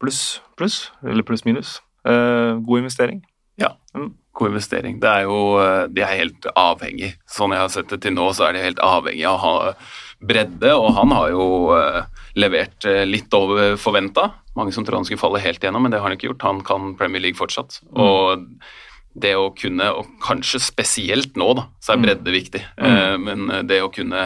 [0.00, 1.80] Pluss, pluss, eller pluss-minus.
[2.06, 3.20] Uh, god investering.
[3.60, 3.74] Ja.
[3.92, 4.98] Mm god investering.
[5.02, 7.14] Det er jo, eh, De er helt avhengig.
[7.28, 9.74] Sånn jeg har sett det til nå, så er de helt avhengig av å ha
[10.18, 12.02] bredde, og han har jo uh,
[12.34, 14.32] levert uh, litt over forventa.
[14.58, 16.46] Mange som tror han skulle falle helt igjennom, men det har han ikke gjort.
[16.48, 17.78] Han kan Premier League fortsatt.
[17.92, 18.00] Mm.
[18.02, 18.48] Og
[19.14, 22.06] det å kunne, og kanskje spesielt nå, da, så er mm.
[22.08, 23.24] bredde viktig, mm.
[23.28, 24.24] men det å kunne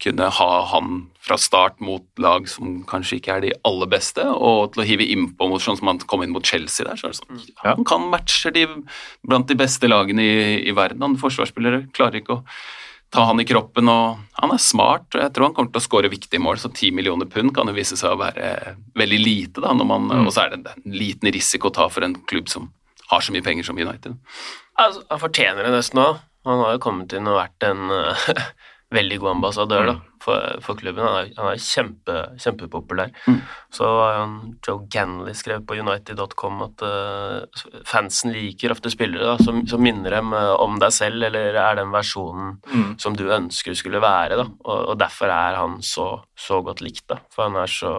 [0.00, 4.72] kunne ha han fra start mot lag som kanskje ikke er de aller beste, og
[4.74, 6.96] til å hive innpå mot sånn som han kom inn mot Chelsea der.
[6.96, 8.66] så er det sånn, ja, Han kan matche de
[9.26, 10.38] blant de beste lagene i,
[10.70, 11.04] i verden.
[11.04, 12.44] Han forsvarsspillere klarer ikke å
[13.10, 15.08] ta han i kroppen, og han er smart.
[15.14, 17.68] og Jeg tror han kommer til å skåre viktige mål, så 10 millioner pund kan
[17.68, 19.60] jo vise seg å være veldig lite.
[19.60, 20.26] da, når man, mm.
[20.26, 22.70] Og så er det en liten risiko å ta for en klubb som
[23.10, 24.14] har så mye penger som United.
[24.78, 26.20] Altså, han fortjener det nesten òg.
[26.48, 27.90] Han har jo kommet inn og vært en
[28.94, 30.06] veldig god ambassadør da, mm.
[30.24, 31.04] for, for, klubben.
[31.06, 33.12] Han er, han er kjempe, kjempepopulær.
[33.30, 33.40] Mm.
[33.76, 34.22] Så har
[34.66, 40.18] Joe Ganley skrev på United.com at uh, fansen liker ofte spillere da, som, som, minner
[40.18, 42.88] dem uh, om deg selv, eller er den versjonen mm.
[43.02, 44.40] som du ønsker skulle være.
[44.42, 44.48] Da.
[44.64, 47.22] Og, og derfor er han så, så godt likt, da.
[47.30, 47.94] for han er så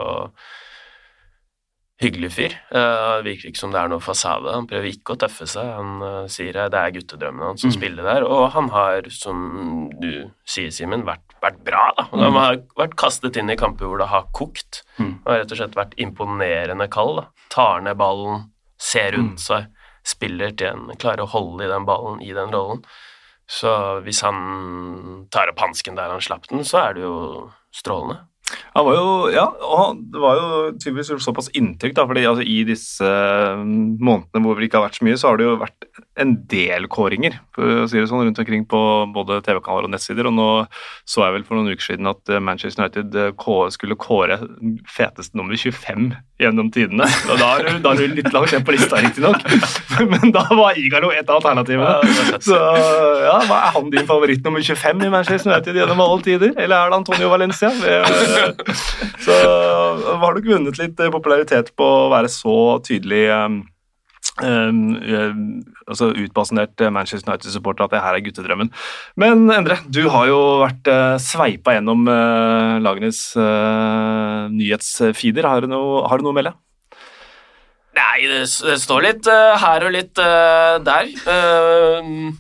[2.02, 2.56] hyggelig fyr.
[2.74, 4.54] Uh, virker ikke som det er noe fasade.
[4.54, 5.68] Han prøver ikke å tøffe seg.
[5.78, 7.76] Han uh, sier det er guttedrømmen hans som mm.
[7.78, 10.10] spiller der, og han har, som du
[10.48, 11.90] sier, Simen, vært, vært, bra.
[11.98, 12.08] da.
[12.10, 12.24] Mm.
[12.26, 15.14] Han har vært kastet inn i kamper hvor det har kokt, mm.
[15.22, 17.22] og rett og slett vært imponerende kald.
[17.22, 17.46] da.
[17.54, 18.50] Tar ned ballen,
[18.82, 19.46] ser rundt mm.
[19.46, 19.70] seg,
[20.08, 22.82] spiller til en klarer å holde i den ballen i den rollen.
[23.52, 23.70] Så
[24.06, 27.16] hvis han tar opp hansken der han slapp den, så er det jo
[27.76, 28.31] strålende.
[28.76, 32.62] Han var jo, ja, og det var jo tydeligvis såpass inntrykk, da, fordi altså, i
[32.68, 35.90] disse eh, månedene hvor det ikke har vært så mye, så har det jo vært
[36.22, 38.82] en del kåringer for å si det sånn, rundt omkring på
[39.16, 40.28] både TV-kanaler og nettsider.
[40.30, 40.50] og Nå
[41.10, 44.40] så jeg vel for noen uker siden at eh, Manchester United eh, skulle kåre
[44.90, 46.12] feteste nummer 25
[46.42, 47.08] gjennom tidene.
[47.30, 49.44] Og da er du, da er du litt langt ned på lista, riktignok,
[50.12, 52.40] men da var Igalo et av alternativene.
[52.42, 56.56] Så ja, hva er han din favoritt nummer 25 i Manchester United gjennom alle tider?
[56.56, 57.72] Eller er det Antonio Valencia?
[59.25, 59.36] Så
[60.21, 63.60] har du vunnet litt popularitet på å være så tydelig um,
[64.43, 68.71] um, altså utbasunert Manchester United-supporter at det her er guttedrømmen.
[69.19, 75.47] Men Endre, du har jo vært uh, sveipa gjennom uh, lagenes uh, nyhetsfeeder.
[75.47, 76.56] Har du noe, har du noe å melde?
[77.97, 81.12] Nei, det, det, står litt uh, her og litt der.
[81.27, 82.32] Uh,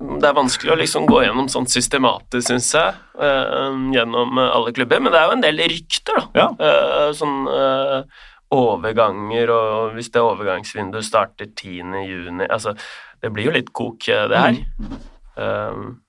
[0.00, 5.00] det er vanskelig å liksom gå gjennom sånn systematisk, syns jeg, uh, gjennom alle klubber.
[5.02, 6.28] Men det er jo en del rykter, da.
[6.40, 6.46] Ja.
[6.56, 12.72] Uh, sånn uh, overganger, og hvis det overgangsvinduet starter 10.6 Altså,
[13.20, 14.56] det blir jo litt kok, det her.
[14.80, 16.00] Mm.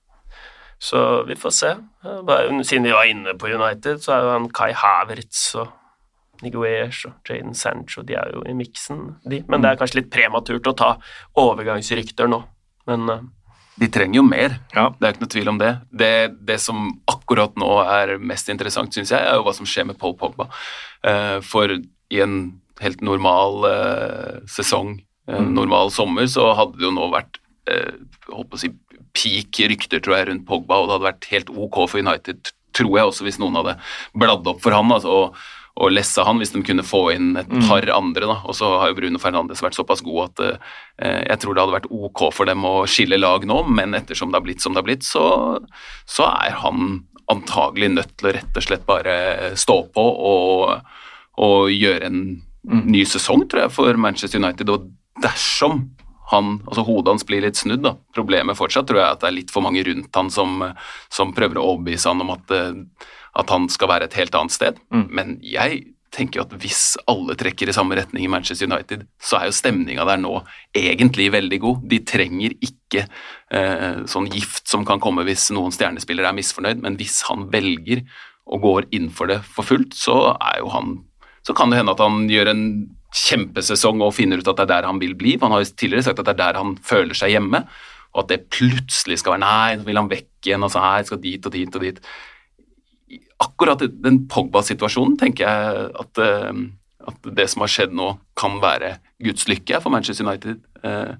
[0.81, 1.73] så vi får se.
[2.65, 5.75] Siden vi var inne på United, så er jo han Kai Havertz og
[6.41, 9.43] Niguez og Jaden Sancho de er jo i miksen, de.
[9.51, 10.89] Men det er kanskje litt prematurt å ta
[11.43, 12.41] overgangsrykter nå.
[12.89, 13.05] Men
[13.81, 14.89] de trenger jo mer, ja.
[14.93, 15.71] det er ikke noe tvil om det.
[15.89, 16.13] det.
[16.45, 16.59] det.
[16.61, 20.13] som akkurat nå er mest interessant, syns jeg, er jo hva som skjer med Paul
[20.19, 20.51] Pogba.
[21.01, 22.35] Uh, for i en
[22.81, 25.55] helt normal uh, sesong, en mm.
[25.57, 27.39] normal sommer, så hadde det jo nå vært
[28.31, 28.71] håper å si,
[29.15, 32.97] peak rykter tror jeg, rundt Pogba, og det hadde vært helt ok for United, tror
[32.97, 33.77] jeg også, hvis noen hadde
[34.17, 34.91] bladd opp for han.
[34.91, 35.41] altså, og
[35.79, 37.63] og lesse han hvis de kunne få inn et mm.
[37.69, 37.93] par mm.
[37.95, 38.27] andre.
[38.27, 41.63] da, Og så har jo Bruno Fernandes vært såpass god at eh, jeg tror det
[41.63, 44.75] hadde vært ok for dem å skille lag nå, men ettersom det har blitt som
[44.75, 45.23] det har blitt, så,
[46.09, 49.15] så er han antagelig nødt til å rett og slett bare
[49.59, 50.93] stå på og,
[51.39, 52.21] og gjøre en
[52.67, 52.85] mm.
[52.91, 54.71] ny sesong, tror jeg, for Manchester United.
[54.73, 54.89] Og
[55.23, 55.85] dersom
[56.31, 57.83] han, altså hodet hans blir litt snudd.
[57.83, 57.95] da.
[58.15, 60.61] Problemet fortsatt tror jeg at det er litt for mange rundt han som,
[61.11, 62.77] som prøver å overbevise han om at eh,
[63.39, 64.79] at han skal være et helt annet sted.
[64.93, 65.07] Mm.
[65.09, 69.39] Men jeg tenker jo at hvis alle trekker i samme retning i Manchester United, så
[69.39, 70.33] er jo stemninga der nå
[70.75, 71.85] egentlig veldig god.
[71.93, 76.99] De trenger ikke eh, sånn gift som kan komme hvis noen stjernespillere er misfornøyd, men
[76.99, 78.03] hvis han velger
[78.51, 80.99] og går inn for det for fullt, så er jo han
[81.41, 82.65] Så kan det hende at han gjør en
[83.17, 85.39] kjempesesong og finner ut at det er der han vil bli.
[85.41, 87.63] Han har jo tidligere sagt at det er der han føler seg hjemme,
[88.13, 91.07] og at det plutselig skal være Nei, nå vil han vekk igjen, og så her
[91.07, 91.97] skal dit og dit og dit
[93.41, 96.51] akkurat den Pogba-situasjonen tenker jeg at, uh,
[97.07, 100.61] at, det som har skjedd nå, kan være Guds lykke for Manchester United.
[100.83, 101.15] Uh,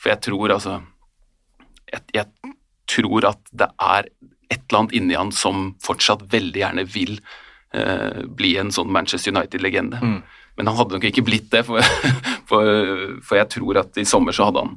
[0.00, 0.78] for jeg tror altså
[1.92, 2.54] jeg, jeg,
[2.90, 4.08] tror at det er
[4.52, 7.14] et eller annet inni han som fortsatt veldig gjerne vil
[7.74, 10.00] uh, bli en sånn Manchester United-legende.
[10.02, 10.18] Mm.
[10.58, 11.80] Men han hadde nok ikke blitt det, for,
[12.50, 12.68] for,
[13.24, 14.76] for jeg tror at i sommer så hadde han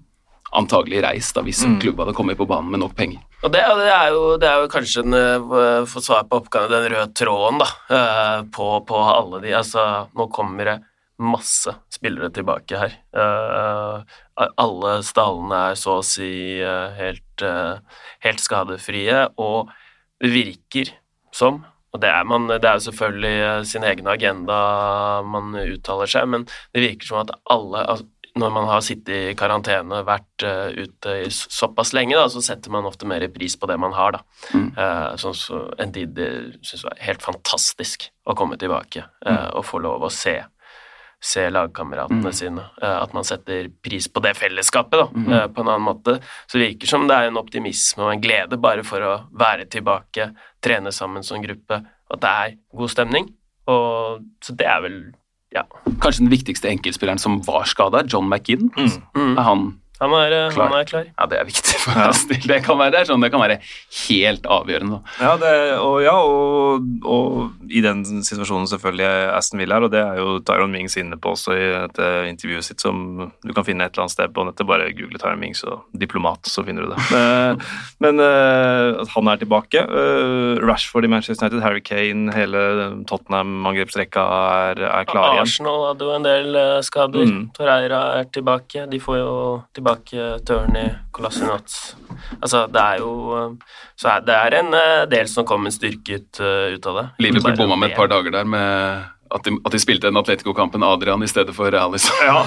[0.56, 1.80] antagelig reist da, hvis mm.
[1.84, 3.24] klubben hadde kommet på banen med nok penger.
[3.44, 6.74] Og Det, det, er, jo, det er, jo, kanskje en, uh, for svar på oppgaven,
[6.74, 9.84] den røde tråden da, uh, på, på, alle de altså,
[10.18, 10.78] Nå kommer det
[11.18, 12.94] masse spillere tilbake her.
[13.14, 14.06] Uh,
[14.38, 16.30] alle stallene er så å si
[16.62, 17.46] helt,
[18.22, 19.72] helt skadefrie, og
[20.22, 20.94] det virker
[21.34, 21.64] som
[21.96, 24.58] og det er, man, det er jo selvfølgelig sin egen agenda
[25.26, 26.44] man uttaler seg, men
[26.76, 28.06] det virker som at alle altså,
[28.40, 32.74] når man har sittet i karantene, vært uh, ute i såpass lenge, da, så setter
[32.74, 34.18] man ofte mer pris på det man har.
[34.18, 34.22] da.
[34.54, 34.68] Mm.
[34.78, 36.30] Uh, sånn så en tid det
[36.84, 39.50] var helt fantastisk å komme tilbake uh, mm.
[39.60, 40.40] og få lov å se
[41.24, 42.64] se lagkameratene sine.
[42.82, 46.20] eh, At man setter pris på det fellesskapet da, eh, på en annen måte.
[46.48, 49.66] Så det virker som det er en optimisme og en glede bare for å være
[49.66, 53.34] tilbake, trene sammen som gruppe, at det er god stemning.
[53.68, 55.14] Og, så det er vel
[55.56, 55.64] Ja.
[56.04, 58.72] Kanskje den viktigste enkeltspilleren som var skada, John McGinn.
[59.16, 59.38] Mm.
[59.38, 59.68] Er han
[60.00, 60.68] Han, er, eh, Klar.
[60.70, 61.06] han er klar.
[61.18, 62.12] Ja, det er viktig for ja.
[62.30, 62.44] del.
[62.52, 63.58] Det kan være, det er sånn, det kan være
[64.08, 65.00] helt avgjørende.
[65.22, 69.08] Ja, det, og, ja og, og i den situasjonen selvfølgelig
[69.38, 71.98] Aston Villa er, og det er jo Tyron Mings inne på også i et
[72.30, 73.02] intervjuet sitt som
[73.42, 74.68] du kan finne et eller annet sted på nettet.
[74.70, 77.02] Bare google Tyron Mings og diplomat, så finner du det.
[77.18, 77.58] Eh,
[78.04, 79.82] Men eh, at han er tilbake.
[79.82, 82.62] eh, Rashford i Manchester United, Harry Kane, hele
[83.10, 84.24] Tottenham-angrepsrekka
[84.70, 85.42] er, er klar igjen.
[85.48, 87.26] Arsenal hadde jo en del skader.
[87.32, 87.42] Mm.
[87.58, 88.86] Torreira er tilbake.
[88.92, 89.34] De får jo
[89.74, 89.87] tilbake
[90.48, 91.74] Tørny, Kolassinat
[92.42, 96.42] Altså, det er jo eh, Så er, det er en eh, del som kommer styrket
[96.44, 97.06] eh, ut av det.
[97.28, 100.84] Liverpool bomma med et par dager der med at de, at de spilte den Atletico-kampen
[100.88, 102.12] Adrian i stedet for Alice.
[102.24, 102.46] Ja,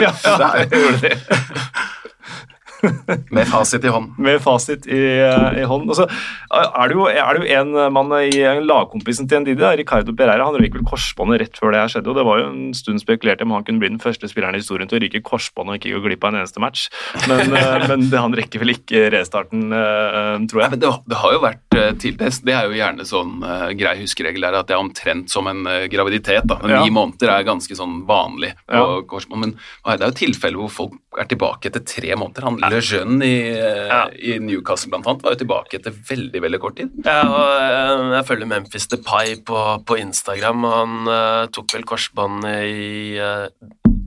[0.00, 1.18] ja, ja, det gjorde det.
[3.36, 4.14] Med fasit i hånd.
[4.18, 5.00] med fasit i,
[5.60, 5.90] i hånden.
[5.92, 6.06] Og så
[6.50, 8.30] er det jo, er det jo en mann i
[8.64, 10.46] lagkompisen til Ndidi, Ricardo Pereira.
[10.48, 12.10] Han røyk vel korsbåndet rett før det her skjedde.
[12.12, 14.62] og Det var jo en stund spekulert om han kunne bli den første spilleren i
[14.62, 16.86] historien til å ryke korsbåndet og ikke gå glipp av en eneste match.
[17.28, 20.74] Men, eh, men det, han rekker vel ikke restarten, eh, tror Nei, jeg.
[20.76, 22.40] men det, det har jo vært tildels.
[22.46, 22.56] det.
[22.60, 25.84] Er jo gjerne sånn uh, grei huskeregel der, at det er omtrent som en uh,
[25.92, 26.44] graviditet.
[26.50, 26.58] da.
[26.68, 26.82] Ja.
[26.84, 29.00] Ni måneder er ganske sånn vanlig på Ja.
[29.10, 29.40] korsbånd.
[29.40, 32.46] Men det er jo tilfeller hvor folk er tilbake etter tre måneder.
[32.46, 34.00] Han Le Jeune i, eh, Ja.
[34.10, 36.90] i Newcastle blant annet var jo tilbake etter veldig veldig kort tid.
[37.04, 41.84] Ja, og eh, jeg følger Memphis Depay på, på Instagram, og han uh, tok vel
[41.88, 43.48] korsbåndet i uh,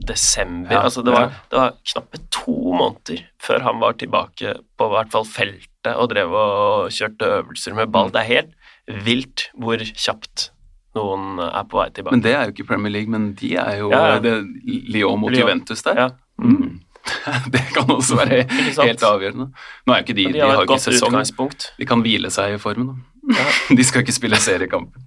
[0.04, 0.72] desember.
[0.72, 1.44] Ja, altså, det var, ja.
[1.50, 6.32] det var knappe to måneder før han var tilbake på hvert fall feltet og drev
[6.32, 8.10] og kjørte øvelser med ball.
[8.12, 10.50] Det er helt vilt hvor kjapt
[10.94, 12.14] noen er på vei tilbake.
[12.14, 14.18] Men det er jo ikke Premier League, men de er jo Ja, ja.
[14.22, 15.48] det, Lyon mot Lyon.
[15.48, 16.00] Juventus der.
[16.04, 16.08] ja.
[16.38, 16.80] Mm.
[17.54, 19.50] det kan også være helt avgjørende.
[19.86, 21.64] Nå er jo ikke de, De de har har et ikke sesong.
[21.78, 23.44] De kan hvile seg i formen, Ja.
[23.76, 25.02] De skal ikke spille seriekampen.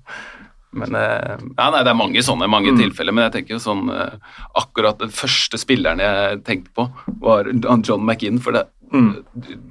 [0.77, 2.77] Men eh, ja, nei, Det er mange sånne mange Mm.
[2.81, 4.17] tilfeller, men jeg tenker jo sånn eh,
[4.59, 6.87] akkurat den første spilleren jeg tenkte på,
[7.23, 7.47] var
[7.87, 8.39] John McInn.
[8.43, 9.23] For det, Mm.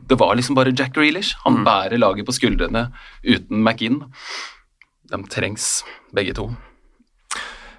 [0.08, 1.34] det var liksom bare Jack Grealish.
[1.44, 2.90] Han bærer laget på skuldrene
[3.24, 4.02] uten McInn.
[5.08, 6.50] De trengs, begge to.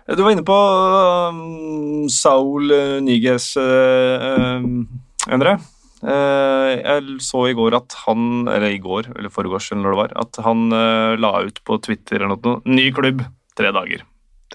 [0.07, 4.85] Du var inne på um, Saul uh, Nyges, uh, um,
[5.27, 5.57] Endre.
[5.99, 9.99] Uh, jeg så i går at han, eller i går, eller foregårs, eller når det
[9.99, 13.25] var, at han uh, la ut på Twitter eller noe, ny klubb,
[13.59, 14.05] tre dager.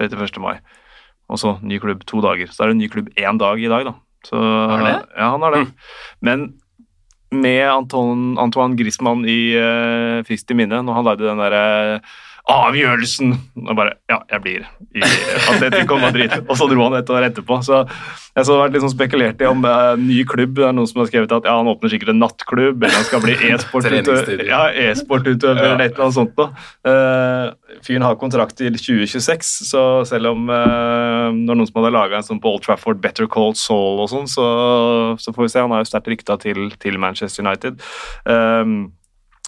[0.00, 0.40] 31.
[0.40, 0.56] mai.
[1.28, 2.48] Og så ny klubb to dager.
[2.48, 3.96] Så er det ny klubb én dag i dag, da.
[4.24, 4.98] Så, er det?
[5.18, 5.64] Ja, han har det.
[6.24, 6.48] Men
[7.32, 11.64] med Anton, Antoine Griezmann i uh, friskt i minne, når han lagde den derre
[12.50, 16.32] avgjørelsen Og bare Ja, jeg blir i Atletico Madrid.
[16.42, 17.60] Og så dro han et år etterpå.
[17.64, 17.82] Så
[18.36, 21.02] jeg så har vært sånn spekulert i om en ny klubb Det er noen som
[21.02, 24.62] har skrevet at ja, han åpner sikkert en nattklubb, eller han skal bli e-sportutøver ja,
[24.84, 26.64] e-sportutøver eller et eller annet sånt noe.
[26.88, 32.18] Eh, fyren har kontrakt til 2026, så selv om uh, når noen som hadde laga
[32.18, 34.46] en sånn på Old Trafford Better Call Soul og sånn, så,
[35.20, 35.62] så får vi se.
[35.64, 37.80] Han er jo sterkt rykta til, til Manchester United.
[38.24, 38.92] Um,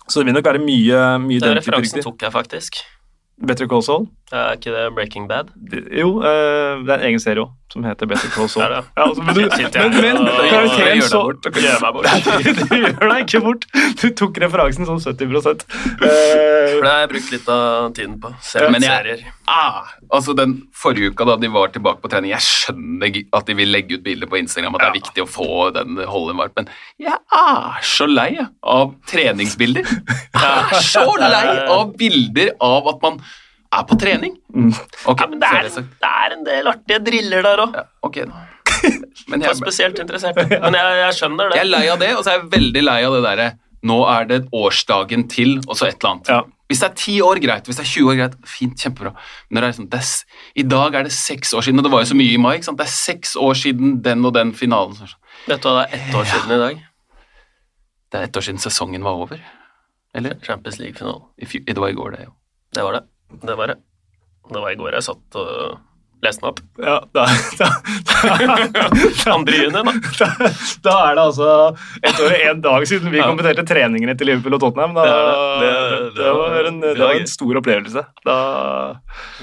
[0.08, 2.82] så det vil nok være mye, mye Den type referansen Den tok jeg faktisk.
[3.34, 4.04] Better Call Saul?
[4.30, 5.48] Er ikke det Breaking Bad?
[5.90, 8.62] Jo, eh, det er en egen serie òg, som heter Better Call Saul.
[8.70, 11.48] Ja, altså, men, du, men, men karakteren så bort.
[11.58, 12.06] Gjør meg bort.
[12.70, 13.66] Du gjør deg ikke bort!
[14.00, 15.50] Du tok referansen sånn 70 For
[16.06, 18.30] eh, det har jeg brukt litt av tiden på.
[18.42, 19.26] Se Men jeg- serier.
[19.50, 23.56] Ah, altså den forrige uka da de var tilbake på trening Jeg skjønner at de
[23.58, 25.00] vil legge ut bilder på Instagram at det er Ja.
[25.00, 26.68] viktig å få den holden varmt, men
[27.02, 28.30] jeg er så lei
[28.62, 29.84] av treningsbilder.
[30.34, 33.20] Jeg er så lei av bilder av at man
[33.74, 34.36] er på trening.
[34.54, 37.74] Okay, Ja, men det er, det er en del artige driller der òg.
[37.74, 38.44] Ja, ok da.
[39.30, 40.36] Men Jeg er spesielt interessert.
[40.64, 41.56] Men jeg, jeg skjønner det.
[41.60, 43.48] jeg er lei av det, og så er jeg veldig lei av det derre
[43.84, 46.53] Nå er det årsdagen til, og så et eller annet.
[46.64, 46.70] Ja.
[46.72, 47.66] Hvis det er ti år, greit.
[47.68, 48.36] Hvis det er 20 år, greit.
[48.48, 49.12] Fint, kjempebra.
[49.50, 51.92] Men det er sånn, det er, I dag er det seks år siden, og det
[51.92, 52.54] var jo så mye i mai.
[52.56, 52.80] ikke sant?
[52.80, 54.96] Det er seks år siden den og den finalen.
[55.44, 56.84] Vet du hva det er ett år siden i dag?
[58.08, 59.42] Det er ett år siden sesongen var over.
[60.14, 60.38] Eller?
[60.46, 61.28] Champions League-finalen.
[61.36, 62.34] Det var i går, det, jo.
[62.74, 63.04] Det var det.
[63.44, 63.76] Det var det.
[64.48, 65.78] Det var i går jeg satt og
[66.26, 66.60] leste den opp.
[66.82, 67.24] ja, da,
[67.60, 67.68] da,
[69.34, 69.82] Andre juni, da.
[70.18, 70.28] da,
[70.84, 71.48] da er det altså
[72.02, 74.94] ett år og en dag siden vi kommenterte treningene til Liverpool og Tottenham.
[74.96, 76.14] Da, Det det, det.
[76.18, 78.02] Det- var en, det var en stor opplevelse.
[78.26, 78.36] Da,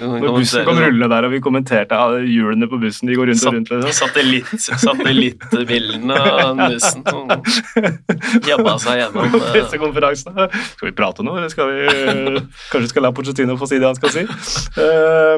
[0.01, 3.55] når bussen kom rullende der, og vi kommenterte hjulene på bussen, de går rundt og
[3.57, 3.71] rundt.
[3.71, 3.95] Liksom.
[4.01, 4.51] Satellitt,
[4.85, 7.31] Satellittbildene av bussen som
[8.47, 10.39] jabba seg gjennom Pressekonferansen.
[10.75, 11.79] Skal vi prate nå, eller skal vi
[12.71, 14.23] kanskje skal la Pochettino få si det han skal si?
[14.81, 15.37] Eh,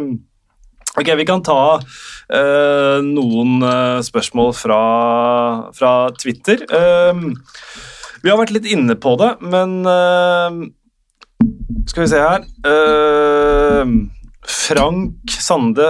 [0.94, 4.82] Ok, Vi kan ta uh, noen uh, spørsmål fra,
[5.74, 6.62] fra Twitter.
[6.70, 7.34] Uh,
[8.22, 9.82] vi har vært litt inne på det, men
[11.90, 12.46] Skal vi se her
[14.48, 15.90] Frank Sande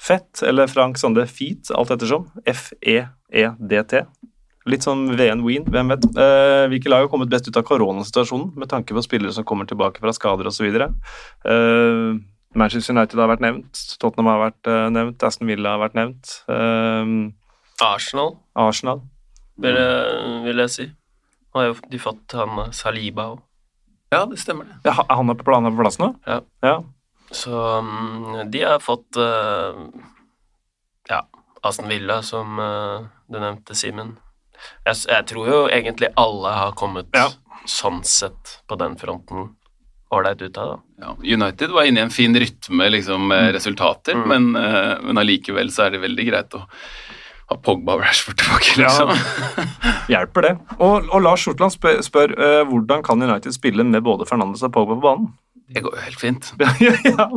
[0.00, 2.26] Fett, eller Frank Sande Feet, alt ettersom.
[2.48, 4.02] F-E-E-D-T.
[4.72, 6.08] Litt sånn VN Ween, hvem vet.
[6.72, 10.02] hvilke lag har kommet best ut av koronasituasjonen, med tanke på spillere som kommer tilbake
[10.02, 10.66] fra skader osv.?
[11.44, 12.18] Uh,
[12.58, 16.32] Manchester United har vært nevnt, Tottenham har vært uh, nevnt, Aston Villa har vært nevnt.
[16.50, 17.30] Uh,
[17.84, 19.04] Arsenal, Arsenal.
[19.60, 20.86] Vil, jeg, vil jeg si.
[21.50, 23.42] Nå har jo de fått han eh, Saliba òg.
[24.10, 24.78] Ja, det stemmer det.
[24.88, 26.12] Ja, han er på, planen, på plass nå?
[26.26, 26.40] Ja.
[26.64, 26.76] ja.
[27.30, 29.86] Så um, de har fått uh,
[31.10, 31.20] Ja,
[31.62, 34.16] Aston Villa, som uh, du nevnte, Simen.
[34.86, 37.28] Jeg, jeg, tror jo egentlig alle har kommet ja.
[37.70, 39.52] sånn sett på den fronten
[40.10, 40.70] ålreit ut av.
[40.70, 41.04] det.
[41.04, 43.52] Ja, United var inne i en fin rytme liksom, med mm.
[43.52, 44.28] resultater, mm.
[44.28, 46.64] men, uh, men allikevel så er det veldig greit å
[47.50, 48.74] ha Pogba og Rashford tilbake.
[48.78, 49.12] liksom.
[49.14, 50.52] Ja, hjelper det.
[50.78, 54.74] Og, og Lars Sortland spør, spør uh, hvordan kan United spille med både Fernandes og
[54.74, 55.30] Pogba på banen?
[55.70, 56.52] Det går jo helt fint.
[56.82, 57.28] ja,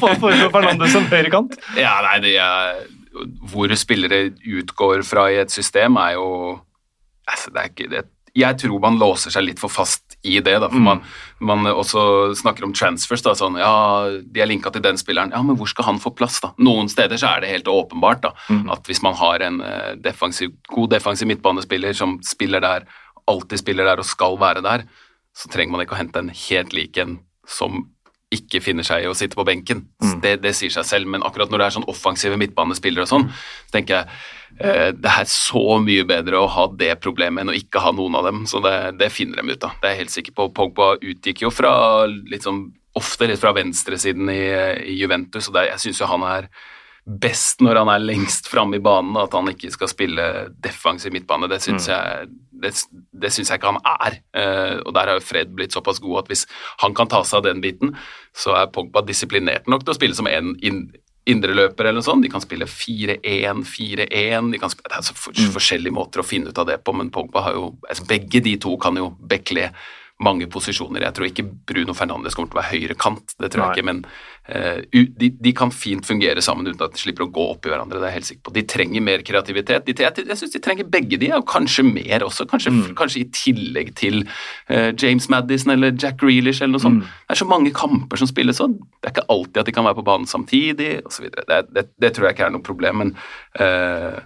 [0.00, 1.54] for, for, Fernandes som høyrekant?
[1.78, 2.80] Ja, nei, det er,
[3.52, 6.26] Hvor spillere utgår fra i et system, er jo
[7.26, 8.02] altså, det er ikke, det,
[8.36, 10.58] Jeg tror man låser seg litt for fast i det.
[10.62, 10.86] Da, for mm.
[10.86, 11.00] man,
[11.48, 13.24] man, også snakker om transfers.
[13.24, 13.72] Da, sånn, ja,
[14.22, 15.32] De er linka til den spilleren.
[15.34, 16.38] Ja, men hvor skal han få plass?
[16.44, 16.52] da?
[16.60, 18.66] Noen steder så er det helt åpenbart da, mm.
[18.76, 22.86] at hvis man har en uh, defensiv, god defensiv midtbanespiller som spiller der,
[23.26, 24.86] alltid spiller der og skal være der,
[25.36, 27.84] så trenger man ikke å hente en helt lik en som
[28.34, 29.84] ikke finner seg i å sitte på benken.
[30.02, 30.16] Mm.
[30.22, 33.28] Det, det, sier seg selv, men akkurat når det er sånn offensive midtbanespillere og sånn,
[33.30, 34.24] så tenker jeg eh,
[34.56, 38.24] det er så mye bedre å ha det problemet enn å ikke ha noen av
[38.28, 38.44] dem.
[38.48, 39.74] Så det, det finner de ut av.
[39.82, 40.48] Det er jeg helt sikker på.
[40.56, 41.74] Pogba utgikk jo fra
[42.06, 42.62] litt sånn,
[42.96, 44.42] ofte litt fra venstresiden i,
[44.92, 46.50] i Juventus, og det, jeg syns jo han er
[47.06, 50.24] best når han er lengst framme i banen, at han ikke skal spille
[50.62, 51.46] defensiv midtbane.
[51.50, 51.92] Det syns mm.
[51.92, 52.30] jeg,
[52.64, 52.72] det,
[53.22, 54.18] det synes jeg ikke han er.
[54.34, 56.46] Uh, og der har jo Fred blitt såpass god at hvis
[56.82, 57.94] han kan ta seg av den biten,
[58.34, 60.88] så er Pogba disiplinert nok til å spille som en in,
[61.26, 62.24] indreløper eller noe sånt.
[62.24, 65.52] De kan spille 4-1, 4-1 de Det er så for, mm.
[65.56, 68.56] forskjellige måter å finne ut av det på, men Pogba har jo altså Begge de
[68.62, 69.70] to kan jo bekle
[70.24, 71.04] mange posisjoner.
[71.04, 73.66] Jeg tror ikke Bruno Fernandes kommer til å være høyre kant, det tror Nei.
[73.68, 73.98] jeg ikke, men
[74.48, 77.72] uh, de, de, kan fint fungere sammen uten at de slipper å gå opp i
[77.72, 78.54] hverandre, det er jeg helt sikker på.
[78.56, 79.84] De trenger mer kreativitet.
[79.84, 82.46] De, jeg jeg syns de trenger begge de, og kanskje mer også.
[82.48, 82.86] Kanskje, mm.
[82.96, 84.22] kanskje i tillegg til
[84.70, 87.04] uh, James Madison eller Jack Grealish eller noe sånt.
[87.04, 87.12] Mm.
[87.26, 88.78] Det er så mange kamper som spilles sånn.
[88.96, 91.28] Det er ikke alltid at de kan være på banen samtidig, osv.
[91.36, 93.14] Det, det, det tror jeg ikke er noe problem, men
[93.60, 94.24] uh,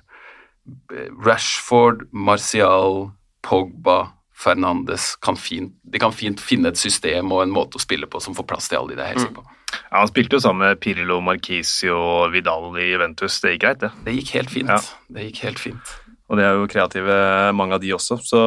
[1.26, 3.08] Rashford, Martial,
[3.42, 4.04] Pogba
[4.40, 8.22] Fernandes kan fint, de kan fint finne et system og en måte å spille på
[8.24, 9.56] som får plass til alle de, det er helt sikker på.
[9.70, 13.36] Ja, Han spilte jo sammen med Pirlo, Marquisio og Vidal i Juventus.
[13.42, 13.90] Det gikk greit, det.
[14.06, 14.72] Det gikk helt fint.
[14.72, 14.80] Ja.
[15.12, 15.92] Det gikk helt fint.
[16.30, 17.14] Og de er jo kreative,
[17.58, 18.40] mange av de også, så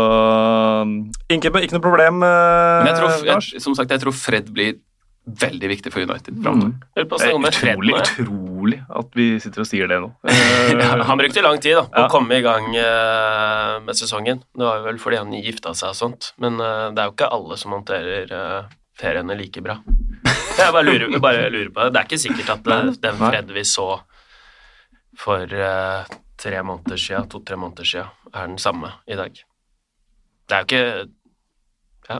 [1.27, 2.21] ikke, ikke noe problem.
[2.23, 4.77] Men jeg tror, jeg, som sagt, jeg tror Fred blir
[5.23, 6.73] veldig viktig for United framover.
[6.99, 7.45] Mm.
[7.47, 10.09] Utrolig, utrolig at vi sitter og sier det nå.
[11.09, 12.07] han brukte lang tid da, på ja.
[12.07, 14.41] å komme i gang uh, med sesongen.
[14.51, 17.29] Det var vel fordi han gifta seg og sånt, men uh, det er jo ikke
[17.38, 19.77] alle som håndterer uh, feriene like bra.
[20.59, 21.93] Jeg bare lurer, bare lurer, på det.
[21.95, 23.88] Det er ikke sikkert at den Fred vi så
[25.17, 25.49] for
[26.43, 29.39] tre måneder siden, to-tre måneder siden, er den samme i dag.
[30.49, 31.09] Det er jo ikke
[32.09, 32.19] ja,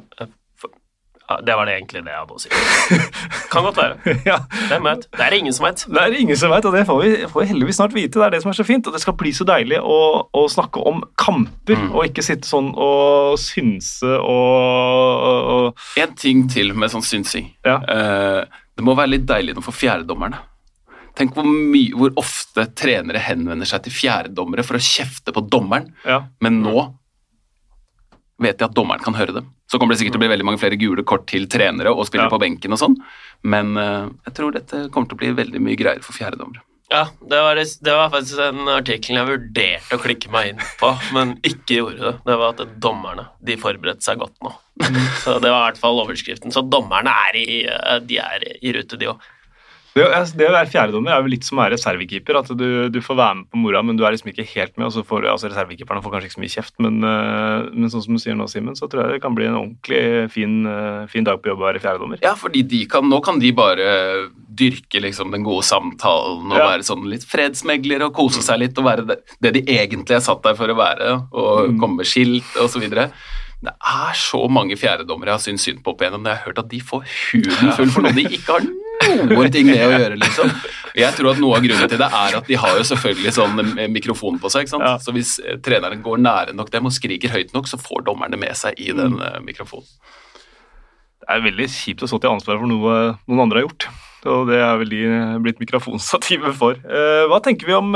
[1.24, 2.50] det var det egentlig det jeg hadde å si.
[3.52, 4.14] Kan godt være.
[4.30, 4.38] ja.
[4.68, 5.06] Hvem vet?
[5.14, 5.84] Det er det ingen som vet.
[5.88, 8.20] Det er det ingen som vet, og det får vi, får vi, heldigvis snart vite.
[8.20, 8.90] Det er det som er så fint.
[8.90, 11.92] Og det skal bli så deilig å, å snakke om kamper, mm.
[11.94, 17.54] og ikke sitte sånn og synse og, og, En ting til med sånn synsing.
[17.66, 17.80] Ja.
[17.88, 20.42] Uh, det må være litt deilig nå for fjerdedommerne.
[21.18, 25.92] Tenk hvor, mye, hvor ofte trenere henvender seg til fjerdedommere for å kjefte på dommeren,
[26.10, 26.24] ja.
[26.42, 26.88] men nå
[28.42, 29.52] vet de at dommeren kan høre dem.
[29.74, 32.06] Så kommer det sikkert til å bli veldig mange flere gule kort til trenere og
[32.06, 32.34] spillere ja.
[32.36, 33.00] på benken og sånn,
[33.50, 36.62] men uh, jeg tror dette kommer til å bli veldig mye greier for fjerdedommere.
[36.94, 40.92] Ja, det var, det var, faktisk en artikkel jeg vurderte å klikke meg inn på,
[41.16, 42.12] men ikke gjorde det.
[42.28, 44.52] Det var at dommerne de forberedte seg godt nå.
[44.84, 45.00] Mm.
[45.24, 46.54] Så Det var i hvert fall overskriften.
[46.54, 49.26] Så dommerne er i, eh, de er i rute, de òg.
[49.94, 50.06] Det,
[50.40, 52.40] det, å være fjerdedommer er jo litt som å være reservekeeper.
[52.40, 54.88] at du, du, får være med på mora, men du er liksom ikke helt med.
[54.88, 58.06] og så får altså Reservekeeperne får kanskje ikke så mye kjeft, men, uh, men sånn
[58.08, 61.06] som du sier nå, Simen, så tror jeg det kan bli en ordentlig fin, uh,
[61.12, 62.24] fin dag på jobb å være fjerdedommer.
[62.26, 63.92] Ja, fordi de kan, nå kan de bare
[64.54, 66.68] dyrke liksom den gode samtalen og ja.
[66.74, 70.26] være sånn litt fredsmegler og kose seg litt og være det, det de egentlig er
[70.26, 71.80] satt der for å være, og mm.
[71.82, 72.86] komme med skilt osv.
[73.64, 76.26] Det er så mange fjerdedommere jeg har syntes synd på opp igjennom.
[76.28, 78.66] Jeg har hørt at de får huden full for noe de ikke har
[79.22, 80.52] noen ting med å gjøre, liksom.
[80.94, 83.62] Jeg tror at noe av grunnen til det er at de har jo selvfølgelig sånn
[83.94, 84.66] mikrofon på seg.
[84.66, 84.86] ikke sant?
[84.86, 85.00] Ja.
[85.02, 88.38] Så hvis eh, treneren går nære nok dem og skriker høyt nok, så får dommerne
[88.40, 89.90] med seg i den eh, mikrofonen.
[91.24, 92.96] Det er veldig kjipt å stå til ansvar for noe
[93.26, 93.88] noen andre har gjort.
[94.30, 95.04] Og det er vel de
[95.44, 96.78] blitt mikrofonstativet for.
[96.78, 97.96] Eh, hva tenker vi om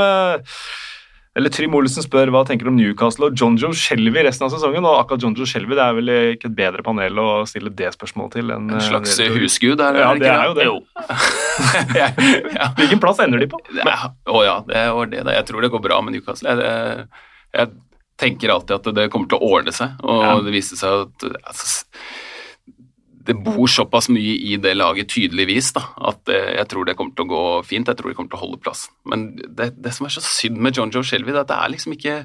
[1.38, 4.50] Eller Trym Olsen spør hva tenker du om Newcastle og John Joe Shelby resten av
[4.50, 4.82] sesongen.
[4.82, 7.92] Og akkurat John Joe Shelby det er vel ikke et bedre panel å stille det
[7.94, 10.66] spørsmålet til En, En eh, slags en husgud, er det Ja, det er jo det.
[10.66, 10.78] Jo.
[12.58, 12.72] ja.
[12.80, 13.60] Hvilken plass ender de på?
[13.78, 15.22] Ja, å ja, det var det.
[15.38, 16.56] Jeg tror det går bra med Newcastle.
[16.58, 17.06] Jeg,
[17.54, 17.76] jeg,
[18.18, 21.84] tenker alltid at det kommer til å ordne seg, og det viste seg at altså,
[23.28, 27.12] det bor såpass mye i det laget, tydeligvis, da, at eh, jeg tror det kommer
[27.16, 27.90] til å gå fint.
[27.90, 28.94] Jeg tror de kommer til å holde plassen.
[29.08, 31.60] Men det, det som er så synd med John Joe Shelby, det er at det
[31.60, 32.16] er liksom ikke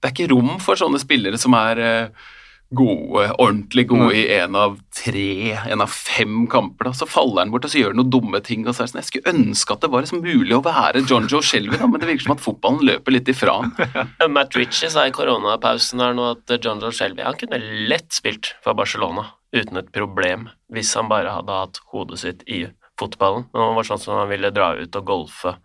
[0.00, 2.28] det er ikke rom for sånne spillere som er eh,
[2.72, 6.88] gode, ordentlig gode i en av tre, en av fem kamper.
[6.88, 8.64] da, Så faller han bort og så gjør han noen dumme ting.
[8.66, 11.04] og så er det sånn, Jeg skulle ønske at det var liksom mulig å være
[11.04, 13.74] John Joe Shelby, da, men det virker som at fotballen løper litt ifra han.
[14.36, 18.54] Matt Ritchie sa i koronapausen her nå at John Joe Shelby han kunne lett spilt
[18.64, 22.64] for Barcelona uten et problem hvis han bare hadde hatt hodet sitt i
[23.00, 23.48] fotballen.
[23.52, 25.56] Men han var sånn som han ville dra ut og golfe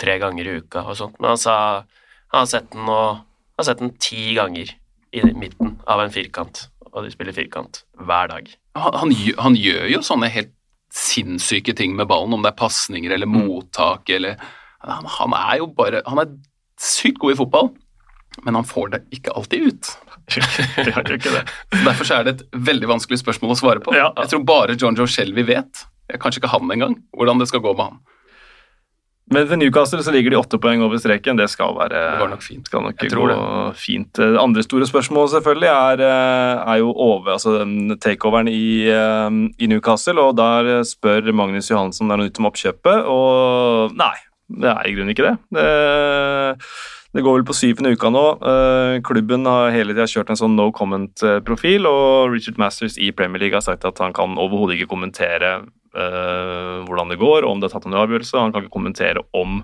[0.00, 1.20] tre ganger i uka og sånt.
[1.20, 1.56] Men han sa
[2.32, 4.72] han har sett den, og, han har sett den ti ganger
[5.16, 8.50] i midten av en firkant, og de spiller firkant hver dag.
[8.76, 10.52] Han, han, han gjør jo sånne helt
[10.92, 14.40] sinnssyke ting med ballen, om det er pasninger eller mottak eller
[14.86, 16.34] han, han er jo bare Han er
[16.80, 17.70] sykt god i fotball,
[18.44, 19.90] men han får det ikke alltid ut.
[20.36, 21.44] Jeg ikke det.
[21.84, 23.94] Derfor er det et veldig vanskelig spørsmål å svare på.
[23.96, 24.10] Ja.
[24.24, 25.86] Jeg tror bare John Joe Shelby vet,
[26.18, 28.04] kanskje ikke han engang, hvordan det skal gå med han.
[29.34, 31.38] Men for Newcastle så ligger de åtte poeng over streken.
[31.40, 32.68] Det skal være Det nok fint.
[32.70, 33.38] Skal nok gå det.
[33.82, 34.12] fint.
[34.14, 39.30] Det andre store spørsmålet selvfølgelig er, eh, er jo over, altså den takeoveren i, eh,
[39.58, 43.96] i Newcastle, og der spør Magnus Johansen om det er noe nytt om oppkjøpet, og
[43.98, 44.14] nei,
[44.62, 45.38] det er i grunnen ikke det.
[45.50, 45.66] Det,
[47.16, 48.24] det går vel på syvende uka nå.
[48.44, 53.40] Eh, Klubben har hele tida kjørt en sånn no comment-profil, og Richard Masters i Premier
[53.40, 55.52] League har sagt at han kan overhodet ikke kommentere
[55.96, 58.36] eh, hvordan det går, om det er tatt en avgjørelse.
[58.36, 59.62] Han kan ikke kommentere om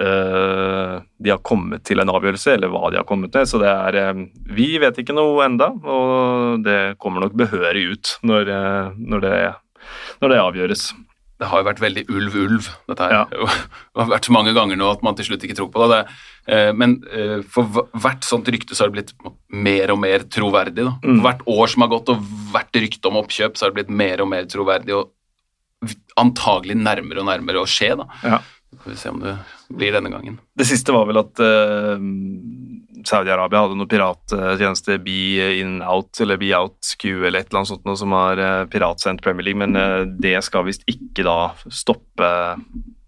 [0.00, 3.44] eh, de har kommet til en avgjørelse, eller hva de har kommet til.
[3.50, 4.24] Så det er eh,
[4.56, 9.34] Vi vet ikke noe enda, og det kommer nok behørig ut når, eh, når, det,
[10.24, 10.88] når det avgjøres.
[11.40, 13.14] Det har jo vært veldig ulv-ulv, dette her.
[13.14, 13.24] Ja.
[13.94, 15.98] Det har vært så mange ganger nå at man til slutt ikke tror på det.
[15.98, 20.26] det eh, men eh, for hvert sånt rykte så har det blitt mer og mer
[20.30, 20.86] troverdig.
[20.86, 20.94] Da.
[21.02, 21.20] Mm.
[21.26, 22.22] Hvert år som har gått og
[22.54, 25.12] hvert rykte om oppkjøp, så har det blitt mer og mer troverdig og
[26.20, 27.90] antagelig nærmere og nærmere å skje.
[27.98, 28.06] Da.
[28.22, 28.38] Ja.
[28.80, 29.36] Skal vi se om det
[29.74, 30.38] blir denne gangen.
[30.54, 32.00] Det siste var vel at uh,
[33.04, 37.72] Saudi-Arabia hadde noe pirattjeneste Be In Out eller Be Out Q eller et eller annet
[37.74, 41.38] sånt noe som har uh, piratsendt Premier League, men uh, det skal visst ikke da
[41.72, 42.30] stoppe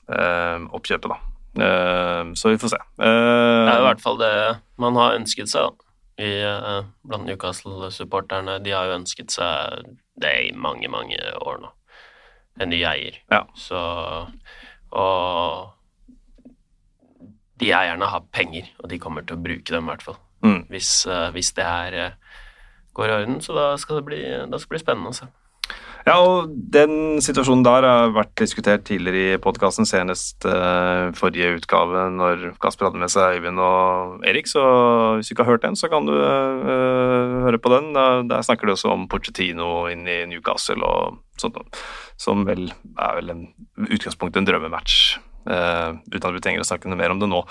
[0.09, 1.19] eh, oppkjøpet, da.
[1.67, 2.81] Eh, så vi får se.
[3.01, 4.35] Det er i hvert fall det
[4.83, 5.83] man har ønsket seg da.
[6.17, 8.59] I, eh, blant Newcastle-supporterne.
[8.65, 11.73] De har jo ønsket seg det i mange, mange år nå.
[12.61, 13.19] En ny eier.
[13.29, 13.43] Ja.
[13.57, 13.77] Så
[14.97, 15.73] Og
[17.61, 20.19] de eierne har penger, og de kommer til å bruke dem i hvert fall.
[20.45, 20.63] Mm.
[20.73, 22.39] Hvis, eh, hvis det her eh,
[22.97, 25.29] går i orden, så da skal det bli, da skal det bli spennende å se.
[26.07, 32.05] Ja, og den situasjonen der har vært diskutert tidligere i podkasten, senest eh, forrige utgave,
[32.15, 34.47] når Kasper hadde med seg Øyvind og Erik.
[34.47, 34.63] Så
[35.17, 37.91] hvis du ikke har hørt den, så kan du eh, høre på den.
[38.31, 41.59] Der, snakker de også om Pochettino inn i Newcastle og sånt.
[42.23, 43.49] Som vel er vel en
[43.91, 45.19] utgangspunktet en drømmematch.
[45.47, 47.43] Eh, uten at vi trenger å snakke noe mer om det nå.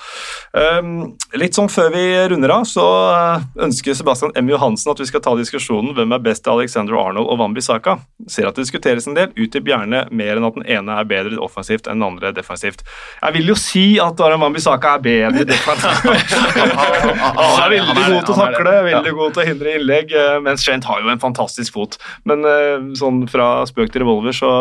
[0.54, 0.92] Um,
[1.40, 4.52] litt sånn før vi runder av, så eh, ønsker Sebastian M.
[4.54, 7.98] Johansen at vi skal ta diskusjonen hvem er best av Alexander Arnold og Wambi Saka.
[8.32, 11.40] Ser at det diskuteres en del, utdyp gjerne mer enn at den ene er bedre
[11.44, 12.86] offensivt enn den andre defensivt.
[13.22, 16.36] Jeg vil jo si at Aram Wambi Saka er bedre defensivt.
[16.36, 20.66] Han er veldig god til å takle, veldig god til å hindre innlegg, eh, mens
[20.66, 21.98] Trent har jo en fantastisk fot.
[22.28, 24.52] Men uh, sånn fra spøk til revolver, så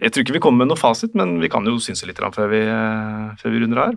[0.00, 2.48] jeg tror ikke vi kommer med noe fasit, men vi kan jo synse litt før
[2.50, 3.92] vi, eh, før vi runder her.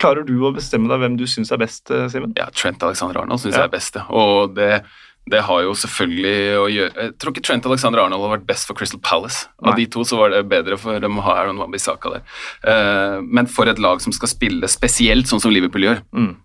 [0.00, 2.32] Klarer du å bestemme deg hvem du syns er best, eh, Simen?
[2.36, 3.62] Ja, Trent Alexander Arnold syns Ja.
[3.64, 4.82] jeg er best, og det,
[5.30, 8.66] det har jo selvfølgelig å gjøre Jeg tror ikke Trent Alexander Arnold har vært best
[8.66, 9.46] for Crystal Palace.
[9.62, 9.84] Av Nei.
[9.84, 12.22] de to så var det bedre for dem å ha Aaron Wan-Bissaka der.
[12.64, 16.36] Eh, men for et lag som skal spille spesielt sånn som Liverpool gjør, Mm.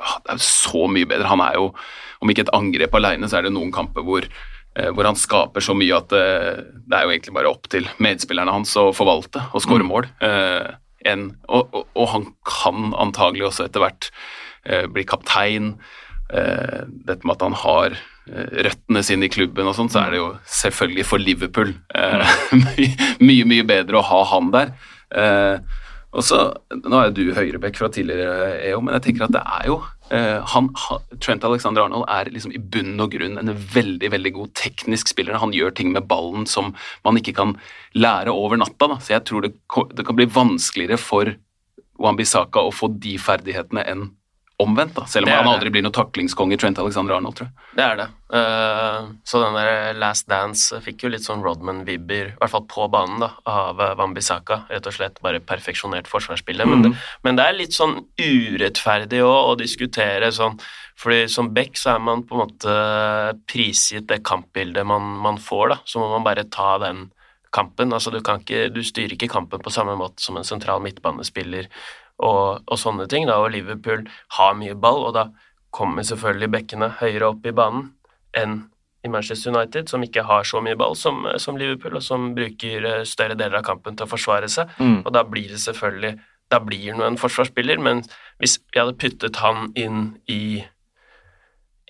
[0.00, 1.26] ah, det er jo så mye bedre.
[1.26, 1.74] Han er jo,
[2.22, 4.22] om ikke et angrep alene, så er det noen kamper hvor,
[4.94, 8.54] hvor han skaper så mye at eh, det er jo egentlig bare opp til medspillerne
[8.54, 10.06] hans å forvalte og skåre mål.
[10.22, 10.70] Eh,
[11.10, 14.10] en, og, og, og han kan antagelig også etter hvert
[14.68, 15.74] eh, bli kaptein.
[16.30, 18.00] Eh, dette med at han har
[18.30, 20.28] røttene sine i klubben og sånn, så er det jo
[20.60, 22.34] selvfølgelig for Liverpool eh,
[23.26, 24.74] mye, mye bedre å ha han der.
[25.10, 25.78] Eh,
[26.10, 26.42] og så,
[26.74, 29.80] Nå er jo du høyrebekk fra tidligere, EO, men jeg tenker at det er jo
[30.10, 30.68] han,
[31.22, 35.38] Trent Alexander Arnold er liksom i bunn og grunn en veldig veldig god teknisk spiller.
[35.38, 36.72] Han gjør ting med ballen som
[37.06, 37.54] man ikke kan
[37.94, 38.88] lære over natta.
[38.90, 38.98] Da.
[38.98, 39.52] Så jeg tror det,
[39.94, 41.30] det kan bli vanskeligere for
[42.00, 44.08] Wambisaka å få de ferdighetene enn
[44.60, 47.68] omvendt, da, selv om han aldri blir noen taklingskonge, Trent Alexander Arnold, tror jeg.
[47.78, 48.06] Det er det.
[48.30, 52.86] Uh, så den der Last Dance fikk jo litt sånn Rodman-vibber, i hvert fall på
[52.92, 54.64] banen, da, av uh, Wambisaka.
[54.70, 56.68] Rett og slett bare perfeksjonert forsvarsspillet.
[56.68, 56.74] Mm.
[56.74, 56.92] Men, det,
[57.26, 60.60] men, det er litt sånn urettferdig å, å diskutere sånn
[61.00, 62.72] fordi som back så er man på en måte
[63.48, 65.78] prisgitt det kampbildet man, man får, da.
[65.88, 67.06] Så må man bare ta den
[67.54, 67.94] kampen.
[67.96, 71.70] Altså, du, ikke, du styrer ikke kampen på samme måte som en sentral midtbanespiller
[72.20, 73.28] og, og, sånne ting.
[73.28, 74.04] Da, og Liverpool
[74.36, 75.28] har mye ball, og da
[75.74, 77.90] kommer selvfølgelig bekkene høyere opp i banen
[78.36, 78.62] enn
[79.00, 82.84] i Manchester United, som ikke har så mye ball som, som Liverpool, og som bruker
[82.84, 84.74] eh, større deler av kampen til å forsvare seg.
[84.76, 84.98] Mm.
[85.06, 86.18] Og da blir det selvfølgelig
[86.50, 88.00] Da blir han en forsvarsspiller, men
[88.42, 90.64] hvis vi hadde puttet han inn i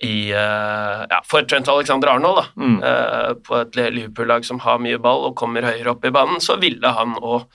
[0.01, 2.77] i, uh, ja, for Trent Alexander Arnold, da, mm.
[2.81, 6.57] uh, på et Liverpool-lag som har mye ball og kommer høyere opp i banen, så
[6.61, 7.45] ville han òg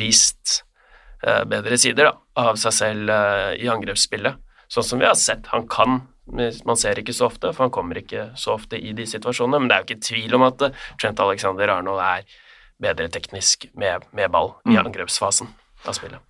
[0.00, 0.62] vist
[1.22, 4.38] bedre sider da, av seg selv eh, i angrepsspillet.
[4.70, 5.50] Sånn som vi har sett.
[5.50, 6.00] Han kan,
[6.30, 9.70] man ser ikke så ofte, for han kommer ikke så ofte i de situasjonene, men
[9.70, 12.40] det er jo ikke tvil om at eh, Trent Alexander Arnold er
[12.80, 14.82] bedre teknisk med, med ball i mm.
[14.86, 15.50] angrepsfasen
[15.84, 16.29] av spillet.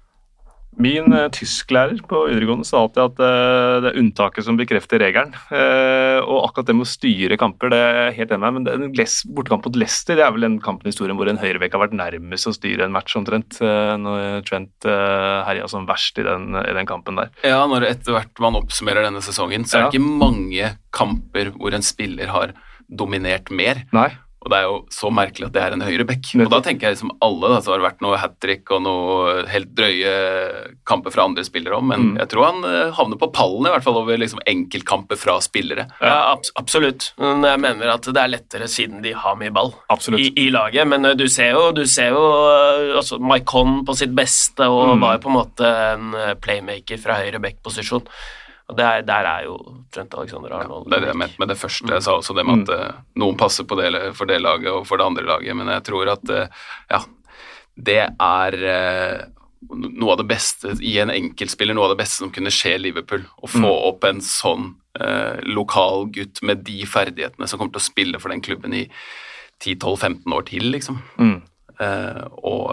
[0.79, 5.35] Min uh, tysklærer på videregående sa alltid at uh, det er unntaket som bekrefter regelen.
[5.51, 8.95] Uh, og akkurat det med å styre kamper, det er helt enig med men
[9.35, 11.99] bortekamp mot Leicester det er vel den kampen i historien hvor en høyrebekk har vært
[11.99, 13.59] nærmest å styre en match, omtrent.
[13.61, 17.31] når Trent herja som verst i den, i den, kampen der.
[17.47, 21.77] Ja, når etter hvert man oppsummerer denne sesongen, så er det ikke mange kamper hvor
[21.77, 22.55] en spiller har
[22.89, 23.85] dominert mer.
[23.97, 24.11] Nei.
[24.41, 26.31] Og det er jo så merkelig at det er en høyreback.
[26.41, 28.81] Og da tenker jeg liksom alle, da, så har det vært noe hat trick og
[28.87, 30.15] noe helt drøye
[30.89, 32.15] kamper fra andre spillere òg, men mm.
[32.23, 35.85] jeg tror han uh, havner på pallen, i hvert fall over liksom enkeltkamper fra spillere.
[36.01, 37.11] Ja, ab absolutt.
[37.21, 39.75] Men jeg mener at det er lettere siden de har mye ball
[40.17, 40.89] i, i, laget.
[40.89, 44.95] Men uh, du ser jo, du ser jo uh, altså Maikon på sitt beste og
[44.95, 45.05] mm.
[45.05, 48.09] var jo på en måte en playmaker fra høyre back-posisjon.
[48.71, 49.57] Og er, Der er jo
[49.93, 51.91] Trent Alexander Arnold ja, Det er det jeg mente med det første.
[51.91, 53.03] Jeg sa også det med at mm.
[53.23, 56.13] noen passer på det, for det laget og for det andre laget, men jeg tror
[56.15, 57.01] at uh, ja,
[57.91, 59.17] det er uh,
[59.71, 62.83] noe av det beste i en enkeltspiller, noe av det beste som kunne skje i
[62.87, 63.27] Liverpool.
[63.43, 63.89] Å få mm.
[63.91, 64.77] opp en sånn
[65.47, 68.81] lokal gutt med de ferdighetene som kommer til å spille for den klubben i
[69.63, 70.99] 10-12-15 år til, liksom.
[71.23, 71.37] Mm.
[72.43, 72.65] og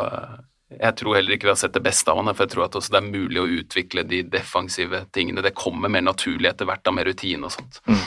[0.68, 2.76] jeg tror heller ikke vi har sett det beste av han, for jeg tror at
[2.76, 5.44] også det er mulig å utvikle de defensive tingene.
[5.46, 7.80] Det kommer mer naturlig etter hvert, da, med rutine og sånt.
[7.88, 8.02] Mm.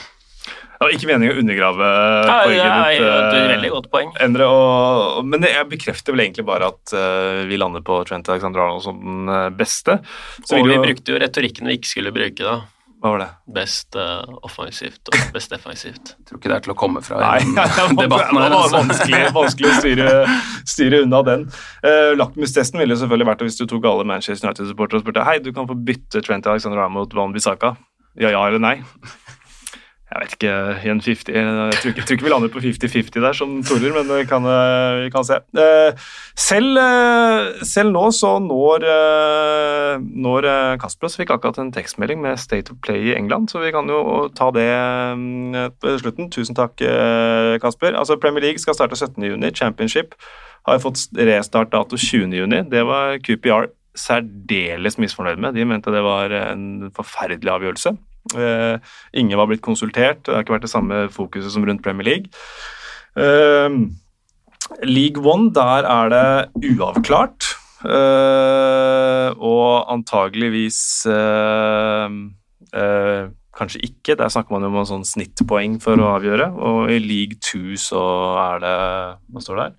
[0.80, 3.00] Det var ikke meningen å undergrave ja, poenget ja, ditt.
[3.04, 4.12] Ja, er et veldig godt poeng.
[4.24, 8.64] Endre, og, men jeg bekrefter vel egentlig bare at uh, vi lander på Trent Alexander
[8.64, 9.98] Arnold som den eh, beste.
[10.40, 10.84] Så og vi jo...
[10.84, 12.56] brukte jo retorikken vi ikke skulle bruke, da.
[13.00, 13.28] Hva var det?
[13.56, 16.12] Best uh, offensivt og best defensivt.
[16.18, 17.64] Jeg tror ikke det er til å komme fra Nei, ja,
[17.96, 18.52] debatten her.
[18.52, 20.08] Det var vanskelig, vanskelig å styre,
[20.68, 21.46] styre, unna den.
[21.80, 25.48] Uh, Lakmustesten ville selvfølgelig vært hvis du tok alle Manchester United-supportere og spurte hei, du
[25.56, 27.72] kan få bytte Trent Alexander Arnold mot Van Bissaka.
[28.20, 28.76] Ja, ja eller nei?
[30.10, 30.52] Jeg vet ikke,
[30.90, 34.08] en 50, jeg tror ikke, tror ikke vi lander på 50-50 der, som Torer, men
[34.10, 35.36] vi kan, eh, vi kan se.
[35.54, 35.92] Eh,
[36.34, 38.88] selv, eh, selv, nå så når,
[40.00, 40.48] når
[40.82, 44.26] Kasper fikk akkurat en tekstmelding med State of Play i England, så vi kan jo
[44.34, 44.66] ta det
[45.78, 46.30] på slutten.
[46.34, 46.74] Tusen takk,
[47.62, 47.94] Kasper.
[47.94, 49.54] Altså, Premier League skal starte 17.6.
[49.54, 50.18] Championship
[50.66, 52.68] har fått restart dato 20.6.
[52.68, 55.54] Det var QPR særdeles misfornøyd med.
[55.54, 57.94] De mente det var en forferdelig avgjørelse.
[58.34, 58.76] Uh,
[59.16, 62.30] ingen var blitt konsultert, det har ikke vært det samme fokuset som rundt Premier League.
[63.16, 63.88] Uh,
[64.86, 67.54] League One, der er det uavklart.
[67.80, 71.08] Uh, og antageligvis
[73.56, 74.14] kanskje ikke.
[74.14, 76.50] Der snakker man jo om en sånn snittpoeng for å avgjøre.
[76.54, 78.02] Og i League Two så
[78.44, 78.76] er det
[79.32, 79.78] Hva står det her?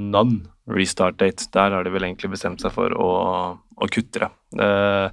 [0.00, 1.48] None restart date.
[1.54, 3.10] Der har de vel egentlig bestemt seg for å,
[3.58, 4.30] å kutte det.
[4.58, 5.10] Eh,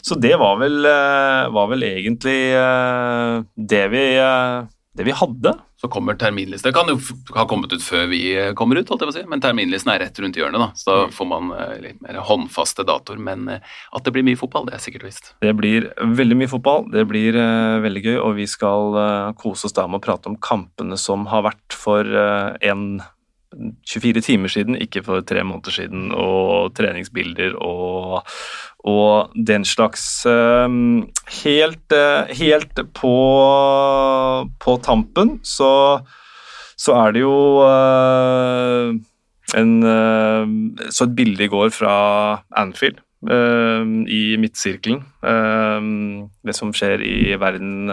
[0.00, 4.04] så det var vel, eh, var vel egentlig eh, det vi,
[4.94, 5.58] det vi hadde.
[5.78, 6.72] Så kommer terminlisten.
[6.72, 6.96] Det kan jo
[7.36, 9.20] ha kommet ut før vi kommer ut, si.
[9.30, 10.58] men terminlisten er rett rundt hjørnet.
[10.58, 11.12] da, Så da mm.
[11.14, 11.52] får man
[11.84, 13.20] litt mer håndfaste datoer.
[13.22, 15.30] Men at det blir mye fotball, det er sikkert visst.
[15.38, 17.38] Det blir veldig mye fotball, det blir
[17.84, 18.18] veldig gøy.
[18.24, 18.98] Og vi skal
[19.38, 22.98] kose oss da med å prate om kampene som har vært for en
[23.88, 28.22] 24 timer siden, ikke for tre måneder siden, og treningsbilder og,
[28.84, 30.26] og den slags.
[30.28, 31.08] Ehm,
[31.42, 33.14] helt, eh, helt på,
[34.60, 35.72] på tampen så,
[36.76, 38.94] så er det jo uh,
[39.56, 39.70] en
[40.92, 41.92] Så et bilde i går fra
[42.52, 45.00] Anfield i midtsirkelen.
[46.46, 47.90] det som skjer i verden,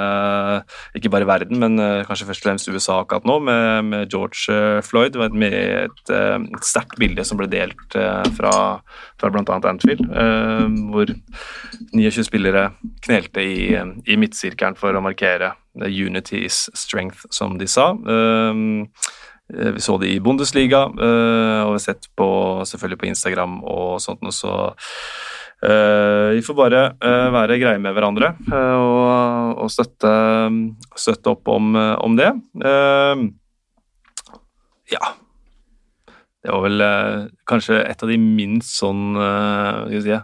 [0.93, 5.17] ikke bare verden, men kanskje først og fremst USA akkurat nå, med, George Floyd.
[5.33, 7.97] Med et, et sterkt bilde som ble delt
[8.37, 8.53] fra,
[9.17, 9.57] fra bl.a.
[9.71, 10.05] Anfield,
[10.93, 12.69] hvor 29 spillere
[13.07, 13.73] knelte i,
[14.05, 17.91] i midtsirkelen for å markere Unity is strength, som de sa.
[17.97, 22.27] Uh, Eh, vi så det i Bundesliga, eh, og vi har sett på,
[22.65, 24.53] selvfølgelig på Instagram og sånt noe, så
[25.65, 26.81] uh, vi får bare
[27.33, 30.11] være greie med hverandre og støtte,
[30.97, 32.31] støtte, opp om, om det.
[34.93, 35.13] ja.
[36.45, 36.83] Det var vel
[37.49, 40.19] kanskje et av de minst sånn Skal vi si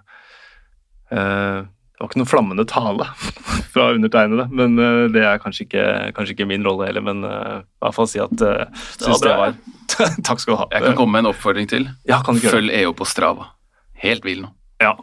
[2.02, 3.06] det var ikke noen flammende tale
[3.76, 5.84] fra undertegnede, men uh, det er kanskje ikke,
[6.18, 7.04] kanskje ikke, min rolle heller.
[7.06, 8.64] Men uh, i hvert fall si at uh,
[8.98, 9.36] det var bra.
[9.92, 10.66] Var, takk skal du ha.
[10.72, 11.86] Jeg kan komme med en oppfordring til.
[12.10, 13.52] Ja, Følg EO på Strava.
[14.02, 14.50] Helt vill nå.
[14.82, 14.96] Ja.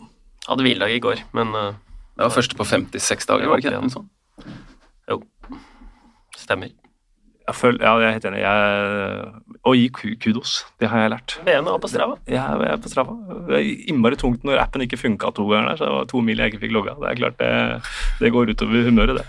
[0.48, 3.92] Hadde hviledag i går, men Det var første på 56 dager, var det ikke det?
[3.94, 4.10] Sånn.
[5.12, 5.20] Jo.
[6.34, 6.74] Stemmer.
[7.48, 8.40] Jeg føler, ja, jeg er helt enig.
[8.42, 9.86] Jeg, å gi
[10.20, 10.50] kudos.
[10.80, 11.36] Det har jeg lært.
[11.46, 12.18] BN og på Strava.
[12.28, 13.14] Ja, jeg er på Strava.
[13.48, 15.78] Det er innmari tungt når appen ikke funka to ganger.
[15.78, 16.98] så det var to mil jeg ikke fikk logga.
[17.00, 17.50] Det er klart det,
[18.20, 19.26] det går utover humøret, det.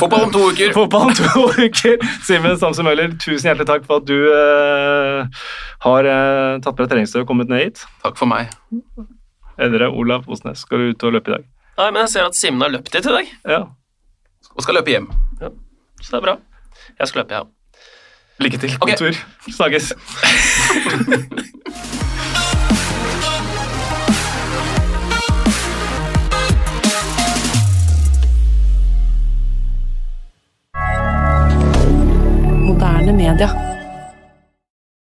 [0.00, 0.72] Fotball om to uker!
[0.78, 2.00] Fotball om to uker.
[2.26, 5.44] Simen Samse Møller, tusen hjertelig takk for at du uh,
[5.84, 7.84] har uh, tatt på deg treningstøy og kommet ned hit.
[8.00, 8.50] Takk for meg.
[9.60, 11.48] Endre Olav Osnes, skal du ut og løpe i dag?
[11.76, 13.34] Nei, men jeg ser at Simen har løpt litt i dag.
[13.52, 13.64] Ja.
[14.56, 15.12] Og skal løpe hjem.
[15.44, 15.52] Ja,
[16.00, 16.40] Så det er bra.
[16.98, 17.44] Jeg skal løpe, jeg ja.
[17.44, 17.48] òg.
[18.40, 18.78] Lykke til.
[18.78, 19.12] God tur.
[19.52, 19.92] Snakkes.
[32.66, 33.69] Moderne media.